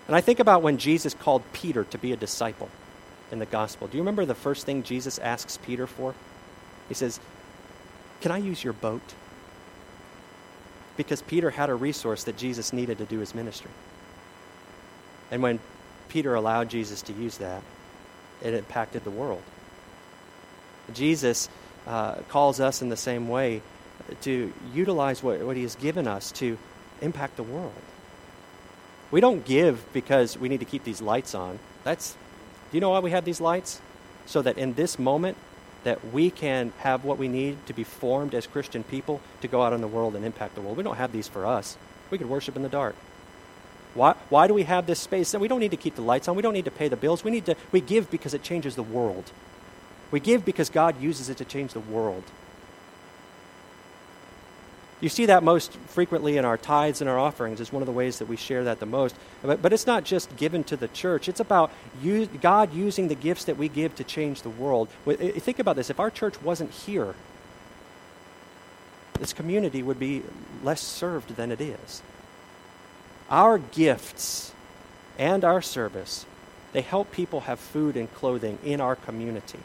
And 0.06 0.14
I 0.14 0.20
think 0.20 0.38
about 0.38 0.60
when 0.60 0.76
Jesus 0.76 1.14
called 1.14 1.42
Peter 1.54 1.84
to 1.84 1.96
be 1.96 2.12
a 2.12 2.16
disciple 2.16 2.68
in 3.30 3.38
the 3.38 3.46
gospel. 3.46 3.86
Do 3.86 3.96
you 3.96 4.02
remember 4.02 4.26
the 4.26 4.34
first 4.34 4.66
thing 4.66 4.82
Jesus 4.82 5.18
asks 5.18 5.56
Peter 5.56 5.86
for? 5.86 6.14
He 6.88 6.94
says, 6.94 7.20
Can 8.20 8.30
I 8.30 8.36
use 8.36 8.62
your 8.62 8.74
boat? 8.74 9.14
Because 10.98 11.22
Peter 11.22 11.48
had 11.48 11.70
a 11.70 11.74
resource 11.74 12.24
that 12.24 12.36
Jesus 12.36 12.70
needed 12.70 12.98
to 12.98 13.06
do 13.06 13.20
his 13.20 13.34
ministry. 13.34 13.70
And 15.30 15.42
when 15.42 15.58
Peter 16.10 16.34
allowed 16.34 16.68
Jesus 16.68 17.00
to 17.00 17.14
use 17.14 17.38
that, 17.38 17.62
it 18.42 18.52
impacted 18.52 19.04
the 19.04 19.10
world. 19.10 19.42
Jesus 20.92 21.48
uh, 21.86 22.16
calls 22.28 22.60
us 22.60 22.82
in 22.82 22.88
the 22.88 22.96
same 22.96 23.28
way 23.28 23.62
to 24.22 24.52
utilize 24.74 25.22
what, 25.22 25.40
what 25.40 25.56
he 25.56 25.62
has 25.62 25.74
given 25.76 26.06
us 26.06 26.32
to 26.32 26.58
impact 27.00 27.36
the 27.36 27.42
world. 27.42 27.72
We 29.10 29.20
don't 29.20 29.44
give 29.44 29.84
because 29.92 30.38
we 30.38 30.48
need 30.48 30.60
to 30.60 30.66
keep 30.66 30.84
these 30.84 31.02
lights 31.02 31.34
on. 31.34 31.58
That's, 31.84 32.12
do 32.70 32.76
you 32.76 32.80
know 32.80 32.90
why 32.90 33.00
we 33.00 33.10
have 33.10 33.24
these 33.24 33.40
lights? 33.40 33.80
So 34.26 34.40
that 34.42 34.56
in 34.56 34.74
this 34.74 34.98
moment, 34.98 35.36
that 35.84 36.12
we 36.12 36.30
can 36.30 36.72
have 36.78 37.04
what 37.04 37.18
we 37.18 37.28
need 37.28 37.66
to 37.66 37.72
be 37.72 37.84
formed 37.84 38.34
as 38.34 38.46
Christian 38.46 38.84
people 38.84 39.20
to 39.40 39.48
go 39.48 39.62
out 39.62 39.72
in 39.72 39.80
the 39.80 39.88
world 39.88 40.14
and 40.14 40.24
impact 40.24 40.54
the 40.54 40.60
world. 40.60 40.76
We 40.76 40.82
don't 40.82 40.96
have 40.96 41.12
these 41.12 41.28
for 41.28 41.44
us. 41.46 41.76
We 42.10 42.18
could 42.18 42.28
worship 42.28 42.56
in 42.56 42.62
the 42.62 42.68
dark. 42.68 42.94
Why, 43.94 44.14
why 44.30 44.46
do 44.46 44.54
we 44.54 44.62
have 44.62 44.86
this 44.86 45.00
space? 45.00 45.34
And 45.34 45.40
We 45.40 45.48
don't 45.48 45.60
need 45.60 45.72
to 45.72 45.76
keep 45.76 45.96
the 45.96 46.02
lights 46.02 46.28
on. 46.28 46.36
We 46.36 46.42
don't 46.42 46.54
need 46.54 46.64
to 46.64 46.70
pay 46.70 46.88
the 46.88 46.96
bills. 46.96 47.24
We 47.24 47.30
need 47.30 47.46
to 47.46 47.56
we 47.72 47.80
give 47.80 48.10
because 48.10 48.32
it 48.32 48.42
changes 48.42 48.74
the 48.76 48.82
world. 48.82 49.32
We 50.12 50.20
give 50.20 50.44
because 50.44 50.70
God 50.70 51.00
uses 51.02 51.28
it 51.28 51.38
to 51.38 51.44
change 51.44 51.72
the 51.72 51.80
world. 51.80 52.22
You 55.00 55.08
see 55.08 55.26
that 55.26 55.42
most 55.42 55.72
frequently 55.88 56.36
in 56.36 56.44
our 56.44 56.56
tithes 56.56 57.00
and 57.00 57.10
our 57.10 57.18
offerings 57.18 57.60
is 57.60 57.72
one 57.72 57.82
of 57.82 57.86
the 57.86 57.92
ways 57.92 58.20
that 58.20 58.28
we 58.28 58.36
share 58.36 58.62
that 58.64 58.78
the 58.78 58.86
most. 58.86 59.16
But, 59.42 59.60
but 59.60 59.72
it's 59.72 59.84
not 59.86 60.04
just 60.04 60.36
given 60.36 60.62
to 60.64 60.76
the 60.76 60.86
church. 60.86 61.28
It's 61.28 61.40
about 61.40 61.72
God 62.40 62.72
using 62.72 63.08
the 63.08 63.16
gifts 63.16 63.46
that 63.46 63.56
we 63.56 63.68
give 63.68 63.96
to 63.96 64.04
change 64.04 64.42
the 64.42 64.50
world. 64.50 64.88
Think 65.04 65.58
about 65.58 65.74
this. 65.74 65.90
If 65.90 65.98
our 65.98 66.10
church 66.10 66.40
wasn't 66.40 66.70
here, 66.70 67.16
this 69.18 69.32
community 69.32 69.82
would 69.82 69.98
be 69.98 70.22
less 70.62 70.80
served 70.80 71.34
than 71.34 71.50
it 71.50 71.60
is. 71.60 72.00
Our 73.28 73.58
gifts 73.58 74.52
and 75.18 75.44
our 75.44 75.62
service, 75.62 76.26
they 76.72 76.82
help 76.82 77.10
people 77.10 77.40
have 77.40 77.58
food 77.58 77.96
and 77.96 78.12
clothing 78.14 78.58
in 78.62 78.80
our 78.80 78.94
community. 78.94 79.58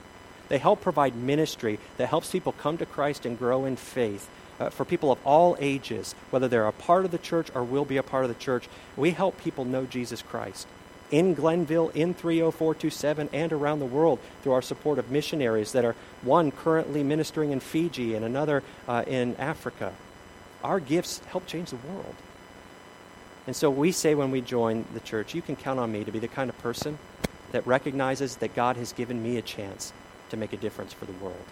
They 0.50 0.58
help 0.58 0.82
provide 0.82 1.16
ministry 1.16 1.80
that 1.98 2.10
helps 2.10 2.32
people 2.32 2.52
come 2.52 2.78
to 2.78 2.86
Christ 2.86 3.26
and 3.26 3.38
grow 3.38 3.66
in 3.66 3.76
faith 3.76 4.30
uh, 4.60 4.70
for 4.70 4.86
people 4.86 5.12
of 5.12 5.20
all 5.26 5.56
ages, 5.60 6.16
whether 6.30 6.48
they're 6.48 6.68
a 6.68 6.72
part 6.72 7.06
of 7.06 7.12
the 7.12 7.18
church 7.18 7.50
or 7.54 7.64
will 7.64 7.86
be 7.86 7.98
a 7.98 8.04
part 8.04 8.24
of 8.24 8.30
the 8.30 8.36
church. 8.36 8.68
We 8.96 9.12
help 9.12 9.38
people 9.40 9.66
know 9.66 9.86
Jesus 9.86 10.22
Christ 10.22 10.68
in 11.12 11.36
Glennville, 11.36 11.96
in 11.96 12.14
30427, 12.14 13.30
and 13.32 13.54
around 13.54 13.80
the 13.80 13.86
world 13.86 14.20
through 14.42 14.52
our 14.54 14.62
support 14.62 15.00
of 15.00 15.10
missionaries 15.10 15.72
that 15.72 15.86
are 15.86 15.96
one 16.22 16.52
currently 16.52 17.04
ministering 17.04 17.52
in 17.52 17.60
Fiji 17.60 18.16
and 18.16 18.26
another 18.26 18.64
uh, 18.88 19.04
in 19.08 19.36
Africa. 19.38 19.94
Our 20.64 20.80
gifts 20.80 21.20
help 21.28 21.46
change 21.46 21.70
the 21.70 21.78
world. 21.78 22.16
And 23.46 23.56
so 23.56 23.70
we 23.70 23.94
say 23.94 24.16
when 24.16 24.32
we 24.32 24.42
join 24.42 24.86
the 24.94 25.00
church, 25.00 25.34
you 25.34 25.42
can 25.42 25.56
count 25.56 25.80
on 25.80 25.92
me 25.92 26.04
to 26.04 26.12
be 26.12 26.20
the 26.20 26.28
kind 26.28 26.50
of 26.50 26.58
person 26.58 27.00
that 27.54 27.66
recognizes 27.66 28.38
that 28.38 28.54
God 28.54 28.76
has 28.76 28.92
given 28.92 29.24
me 29.24 29.38
a 29.38 29.42
chance 29.42 29.94
to 30.30 30.38
make 30.38 30.54
a 30.54 30.58
difference 30.58 30.94
for 30.94 31.06
the 31.06 31.14
world. 31.14 31.46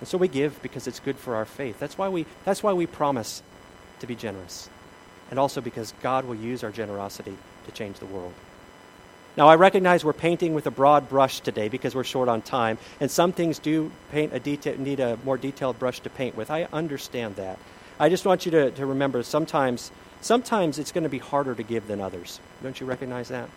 And 0.00 0.08
so 0.08 0.18
we 0.18 0.28
give 0.28 0.60
because 0.62 0.86
it's 0.86 1.00
good 1.00 1.16
for 1.16 1.36
our 1.36 1.44
faith. 1.44 1.78
That's 1.78 1.96
why 1.96 2.08
we, 2.08 2.26
that's 2.44 2.62
why 2.62 2.72
we 2.72 2.86
promise 2.86 3.42
to 4.00 4.06
be 4.06 4.14
generous. 4.14 4.68
And 5.30 5.38
also 5.38 5.60
because 5.60 5.94
God 6.02 6.24
will 6.24 6.34
use 6.34 6.64
our 6.64 6.70
generosity 6.70 7.36
to 7.66 7.72
change 7.72 7.98
the 7.98 8.06
world. 8.06 8.32
Now, 9.36 9.48
I 9.48 9.56
recognize 9.56 10.04
we're 10.04 10.12
painting 10.12 10.54
with 10.54 10.66
a 10.68 10.70
broad 10.70 11.08
brush 11.08 11.40
today 11.40 11.68
because 11.68 11.92
we're 11.92 12.04
short 12.04 12.28
on 12.28 12.40
time, 12.40 12.78
and 13.00 13.10
some 13.10 13.32
things 13.32 13.58
do 13.58 13.90
paint 14.12 14.32
a 14.32 14.38
detail, 14.38 14.78
need 14.78 15.00
a 15.00 15.18
more 15.24 15.36
detailed 15.36 15.76
brush 15.78 15.98
to 16.00 16.10
paint 16.10 16.36
with. 16.36 16.52
I 16.52 16.68
understand 16.72 17.34
that. 17.36 17.58
I 17.98 18.08
just 18.08 18.24
want 18.24 18.44
you 18.44 18.52
to, 18.52 18.70
to 18.70 18.86
remember 18.86 19.24
sometimes, 19.24 19.90
sometimes 20.20 20.78
it's 20.78 20.92
going 20.92 21.02
to 21.02 21.10
be 21.10 21.18
harder 21.18 21.52
to 21.54 21.62
give 21.64 21.88
than 21.88 22.00
others. 22.00 22.38
Don't 22.62 22.78
you 22.80 22.86
recognize 22.86 23.28
that? 23.28 23.48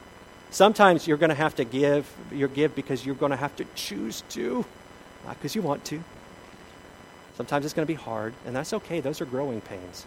Sometimes 0.49 1.07
you're 1.07 1.17
going 1.17 1.29
to 1.29 1.36
have 1.36 1.55
to 1.55 1.65
give, 1.65 2.12
you 2.31 2.47
give 2.47 2.73
because 2.75 3.05
you're 3.05 3.15
going 3.15 3.31
to 3.31 3.38
have 3.38 3.55
to 3.57 3.65
choose 3.75 4.23
to, 4.29 4.65
not 5.25 5.36
because 5.36 5.55
you 5.55 5.62
want 5.62 5.83
to. 5.86 6.01
Sometimes 7.36 7.65
it's 7.65 7.73
going 7.73 7.86
to 7.86 7.93
be 7.93 7.99
hard, 7.99 8.33
and 8.45 8.55
that's 8.55 8.73
okay. 8.73 8.99
Those 8.99 9.21
are 9.21 9.25
growing 9.25 9.62
pains. 9.62 10.05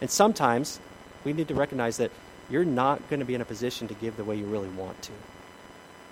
And 0.00 0.10
sometimes 0.10 0.78
we 1.24 1.32
need 1.32 1.48
to 1.48 1.54
recognize 1.54 1.96
that 1.96 2.10
you're 2.48 2.64
not 2.64 3.08
going 3.08 3.20
to 3.20 3.26
be 3.26 3.34
in 3.34 3.40
a 3.40 3.44
position 3.44 3.88
to 3.88 3.94
give 3.94 4.16
the 4.16 4.24
way 4.24 4.36
you 4.36 4.46
really 4.46 4.68
want 4.68 5.00
to. 5.02 5.12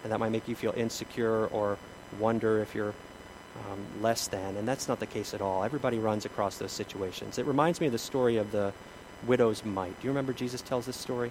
And 0.03 0.13
that 0.13 0.19
might 0.19 0.33
make 0.33 0.49
you 0.49 0.55
feel 0.55 0.73
insecure 0.77 1.47
or 1.47 1.79
wonder 2.19 2.61
if 2.61 2.75
you're 2.75 2.95
um, 3.71 4.03
less 4.03 4.29
than. 4.29 4.57
And 4.57 4.67
that's 4.67 4.89
not 4.89 5.01
the 5.01 5.07
case 5.07 5.35
at 5.35 5.41
all. 5.41 5.65
Everybody 5.65 5.99
runs 5.99 6.25
across 6.25 6.59
those 6.59 6.73
situations. 6.73 7.39
It 7.39 7.47
reminds 7.47 7.81
me 7.81 7.87
of 7.87 7.93
the 7.93 7.99
story 7.99 8.37
of 8.37 8.53
the 8.53 8.73
widow's 9.27 9.65
mite. 9.65 10.01
Do 10.01 10.07
you 10.07 10.11
remember 10.11 10.33
Jesus 10.33 10.63
tells 10.63 10.87
this 10.87 10.97
story? 10.97 11.31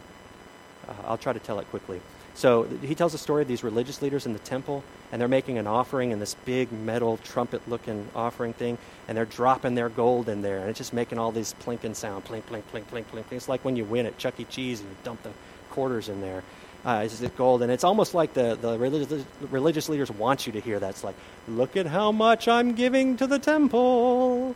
Uh, 0.87 0.93
I'll 1.05 1.17
try 1.17 1.33
to 1.33 1.39
tell 1.39 1.59
it 1.59 1.69
quickly. 1.69 2.01
So 2.37 2.65
he 2.83 2.93
tells 2.93 3.13
the 3.13 3.17
story 3.17 3.41
of 3.41 3.47
these 3.47 3.63
religious 3.63 4.03
leaders 4.03 4.27
in 4.27 4.33
the 4.33 4.39
temple, 4.39 4.83
and 5.11 5.19
they're 5.19 5.27
making 5.27 5.57
an 5.57 5.65
offering 5.65 6.11
in 6.11 6.19
this 6.19 6.35
big 6.45 6.71
metal 6.71 7.17
trumpet 7.23 7.67
looking 7.67 8.07
offering 8.15 8.53
thing, 8.53 8.77
and 9.07 9.17
they're 9.17 9.25
dropping 9.25 9.73
their 9.73 9.89
gold 9.89 10.29
in 10.29 10.43
there, 10.43 10.59
and 10.59 10.69
it's 10.69 10.77
just 10.77 10.93
making 10.93 11.17
all 11.17 11.31
these 11.31 11.55
plinking 11.65 11.95
sound 11.95 12.25
plink, 12.25 12.43
plink, 12.43 12.61
plink, 12.71 12.83
plink, 12.83 13.05
plink. 13.05 13.23
It's 13.31 13.49
like 13.49 13.65
when 13.65 13.75
you 13.75 13.85
win 13.85 14.05
at 14.05 14.19
Chuck 14.19 14.39
E. 14.39 14.43
Cheese 14.43 14.81
and 14.81 14.89
you 14.91 14.95
dump 15.03 15.23
the 15.23 15.31
quarters 15.71 16.09
in 16.09 16.21
there. 16.21 16.43
Uh, 16.85 17.01
it's 17.03 17.19
gold, 17.29 17.63
and 17.63 17.71
it's 17.71 17.83
almost 17.83 18.13
like 18.13 18.35
the, 18.35 18.53
the 18.53 18.77
religious, 18.77 19.25
religious 19.49 19.89
leaders 19.89 20.11
want 20.11 20.45
you 20.45 20.53
to 20.53 20.61
hear 20.61 20.79
that. 20.79 20.91
It's 20.91 21.03
like, 21.03 21.15
look 21.47 21.75
at 21.75 21.87
how 21.87 22.11
much 22.11 22.47
I'm 22.47 22.75
giving 22.75 23.17
to 23.17 23.25
the 23.25 23.39
temple. 23.39 24.55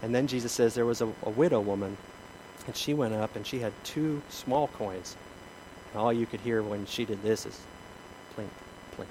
And 0.00 0.14
then 0.14 0.28
Jesus 0.28 0.52
says 0.52 0.74
there 0.74 0.86
was 0.86 1.00
a, 1.00 1.12
a 1.24 1.30
widow 1.30 1.58
woman, 1.58 1.96
and 2.68 2.76
she 2.76 2.94
went 2.94 3.14
up 3.14 3.34
and 3.34 3.44
she 3.44 3.58
had 3.58 3.72
two 3.82 4.22
small 4.28 4.68
coins 4.68 5.16
all 5.98 6.12
you 6.12 6.26
could 6.26 6.40
hear 6.40 6.62
when 6.62 6.86
she 6.86 7.04
did 7.04 7.22
this 7.22 7.46
is 7.46 7.58
plink, 8.36 8.48
plink. 8.96 9.06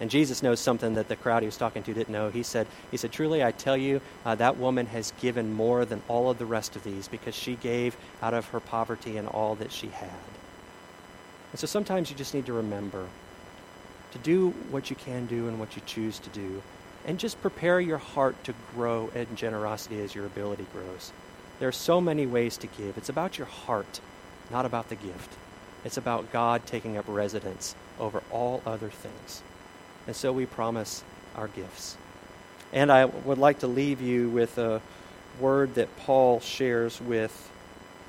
And 0.00 0.10
Jesus 0.10 0.42
knows 0.42 0.60
something 0.60 0.94
that 0.94 1.08
the 1.08 1.16
crowd 1.16 1.42
he 1.42 1.46
was 1.46 1.56
talking 1.56 1.82
to 1.84 1.94
didn't 1.94 2.12
know. 2.12 2.30
He 2.30 2.42
said, 2.42 2.66
he 2.90 2.96
said 2.96 3.12
Truly, 3.12 3.44
I 3.44 3.52
tell 3.52 3.76
you, 3.76 4.00
uh, 4.24 4.34
that 4.36 4.56
woman 4.56 4.86
has 4.86 5.12
given 5.20 5.52
more 5.52 5.84
than 5.84 6.02
all 6.08 6.30
of 6.30 6.38
the 6.38 6.46
rest 6.46 6.76
of 6.76 6.82
these 6.82 7.08
because 7.08 7.34
she 7.34 7.54
gave 7.54 7.96
out 8.20 8.34
of 8.34 8.48
her 8.48 8.60
poverty 8.60 9.16
and 9.16 9.28
all 9.28 9.54
that 9.56 9.72
she 9.72 9.88
had. 9.88 10.10
And 11.52 11.60
so 11.60 11.66
sometimes 11.66 12.10
you 12.10 12.16
just 12.16 12.34
need 12.34 12.46
to 12.46 12.52
remember 12.52 13.06
to 14.12 14.18
do 14.18 14.50
what 14.70 14.90
you 14.90 14.96
can 14.96 15.26
do 15.26 15.48
and 15.48 15.60
what 15.60 15.76
you 15.76 15.82
choose 15.86 16.18
to 16.20 16.30
do. 16.30 16.62
And 17.06 17.18
just 17.18 17.40
prepare 17.42 17.80
your 17.80 17.98
heart 17.98 18.42
to 18.44 18.54
grow 18.74 19.10
in 19.14 19.36
generosity 19.36 20.00
as 20.00 20.14
your 20.14 20.24
ability 20.24 20.66
grows. 20.72 21.12
There 21.58 21.68
are 21.68 21.72
so 21.72 22.00
many 22.00 22.26
ways 22.26 22.56
to 22.58 22.66
give. 22.66 22.96
It's 22.96 23.08
about 23.08 23.38
your 23.38 23.46
heart, 23.46 24.00
not 24.50 24.64
about 24.64 24.88
the 24.88 24.96
gift. 24.96 25.36
It's 25.84 25.96
about 25.96 26.32
God 26.32 26.66
taking 26.66 26.96
up 26.96 27.04
residence 27.06 27.74
over 28.00 28.22
all 28.30 28.62
other 28.66 28.88
things. 28.88 29.42
And 30.06 30.16
so 30.16 30.32
we 30.32 30.46
promise 30.46 31.04
our 31.36 31.48
gifts. 31.48 31.96
And 32.72 32.90
I 32.90 33.04
would 33.04 33.38
like 33.38 33.60
to 33.60 33.66
leave 33.66 34.00
you 34.00 34.30
with 34.30 34.58
a 34.58 34.80
word 35.38 35.74
that 35.74 35.94
Paul 35.98 36.40
shares 36.40 37.00
with 37.00 37.50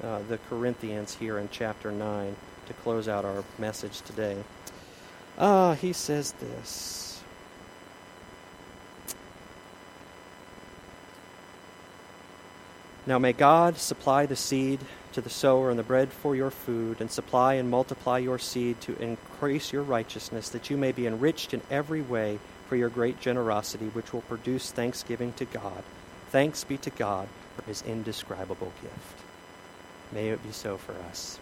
uh, 0.03 0.19
the 0.27 0.37
Corinthians 0.49 1.15
here 1.15 1.37
in 1.37 1.49
chapter 1.51 1.91
9 1.91 2.35
to 2.67 2.73
close 2.73 3.07
out 3.07 3.25
our 3.25 3.43
message 3.57 4.01
today. 4.01 4.37
Uh, 5.37 5.75
he 5.75 5.93
says 5.93 6.31
this. 6.33 7.21
Now 13.05 13.19
may 13.19 13.33
God 13.33 13.77
supply 13.77 14.25
the 14.25 14.35
seed 14.35 14.79
to 15.15 15.21
the 15.21 15.29
sower 15.29 15.69
and 15.69 15.79
the 15.79 15.83
bread 15.83 16.11
for 16.11 16.35
your 16.35 16.51
food, 16.51 17.01
and 17.01 17.09
supply 17.09 17.55
and 17.55 17.69
multiply 17.69 18.17
your 18.17 18.37
seed 18.37 18.79
to 18.81 19.01
increase 19.01 19.73
your 19.73 19.81
righteousness, 19.81 20.49
that 20.49 20.69
you 20.69 20.77
may 20.77 20.91
be 20.91 21.07
enriched 21.07 21.53
in 21.53 21.61
every 21.71 22.01
way 22.01 22.37
for 22.67 22.75
your 22.75 22.89
great 22.89 23.19
generosity, 23.19 23.85
which 23.87 24.11
will 24.13 24.21
produce 24.21 24.71
thanksgiving 24.71 25.33
to 25.33 25.45
God. 25.45 25.83
Thanks 26.31 26.63
be 26.63 26.77
to 26.79 26.89
God 26.89 27.27
for 27.55 27.63
his 27.63 27.81
indescribable 27.83 28.73
gift. 28.81 29.23
May 30.11 30.29
it 30.29 30.43
be 30.43 30.51
so 30.51 30.77
for 30.77 30.93
us. 31.09 31.39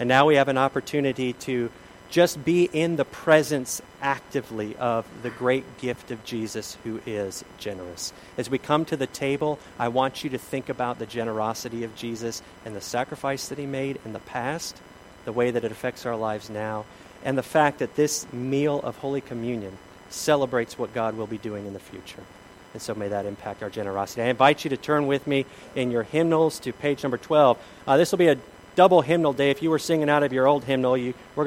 And 0.00 0.08
now 0.08 0.26
we 0.26 0.34
have 0.34 0.48
an 0.48 0.58
opportunity 0.58 1.32
to 1.32 1.70
just 2.10 2.44
be 2.44 2.64
in 2.64 2.96
the 2.96 3.04
presence 3.04 3.82
actively 4.00 4.76
of 4.76 5.06
the 5.22 5.30
great 5.30 5.78
gift 5.78 6.10
of 6.10 6.24
Jesus 6.24 6.76
who 6.84 7.00
is 7.06 7.44
generous. 7.58 8.12
As 8.38 8.48
we 8.48 8.58
come 8.58 8.84
to 8.86 8.96
the 8.96 9.06
table, 9.06 9.58
I 9.78 9.88
want 9.88 10.24
you 10.24 10.30
to 10.30 10.38
think 10.38 10.68
about 10.68 10.98
the 10.98 11.06
generosity 11.06 11.84
of 11.84 11.94
Jesus 11.96 12.42
and 12.64 12.74
the 12.74 12.80
sacrifice 12.80 13.48
that 13.48 13.58
he 13.58 13.66
made 13.66 13.98
in 14.04 14.12
the 14.12 14.18
past, 14.20 14.80
the 15.24 15.32
way 15.32 15.50
that 15.50 15.64
it 15.64 15.72
affects 15.72 16.06
our 16.06 16.16
lives 16.16 16.48
now, 16.48 16.84
and 17.24 17.36
the 17.36 17.42
fact 17.42 17.80
that 17.80 17.96
this 17.96 18.30
meal 18.32 18.80
of 18.80 18.96
Holy 18.98 19.20
Communion 19.20 19.76
celebrates 20.08 20.78
what 20.78 20.94
God 20.94 21.16
will 21.16 21.26
be 21.26 21.38
doing 21.38 21.66
in 21.66 21.72
the 21.72 21.80
future. 21.80 22.22
And 22.72 22.82
so 22.82 22.94
may 22.94 23.08
that 23.08 23.26
impact 23.26 23.62
our 23.62 23.70
generosity. 23.70 24.22
I 24.22 24.26
invite 24.26 24.64
you 24.64 24.70
to 24.70 24.76
turn 24.76 25.06
with 25.06 25.26
me 25.26 25.46
in 25.74 25.90
your 25.90 26.02
hymnals 26.02 26.60
to 26.60 26.72
page 26.72 27.02
number 27.02 27.16
12. 27.16 27.58
Uh, 27.86 27.96
this 27.96 28.12
will 28.12 28.18
be 28.18 28.28
a 28.28 28.38
double 28.76 29.00
hymnal 29.00 29.32
day. 29.32 29.50
If 29.50 29.62
you 29.62 29.70
were 29.70 29.78
singing 29.78 30.08
out 30.08 30.22
of 30.22 30.32
your 30.32 30.46
old 30.46 30.64
hymnal, 30.64 30.96
you, 30.96 31.14
we're 31.34 31.44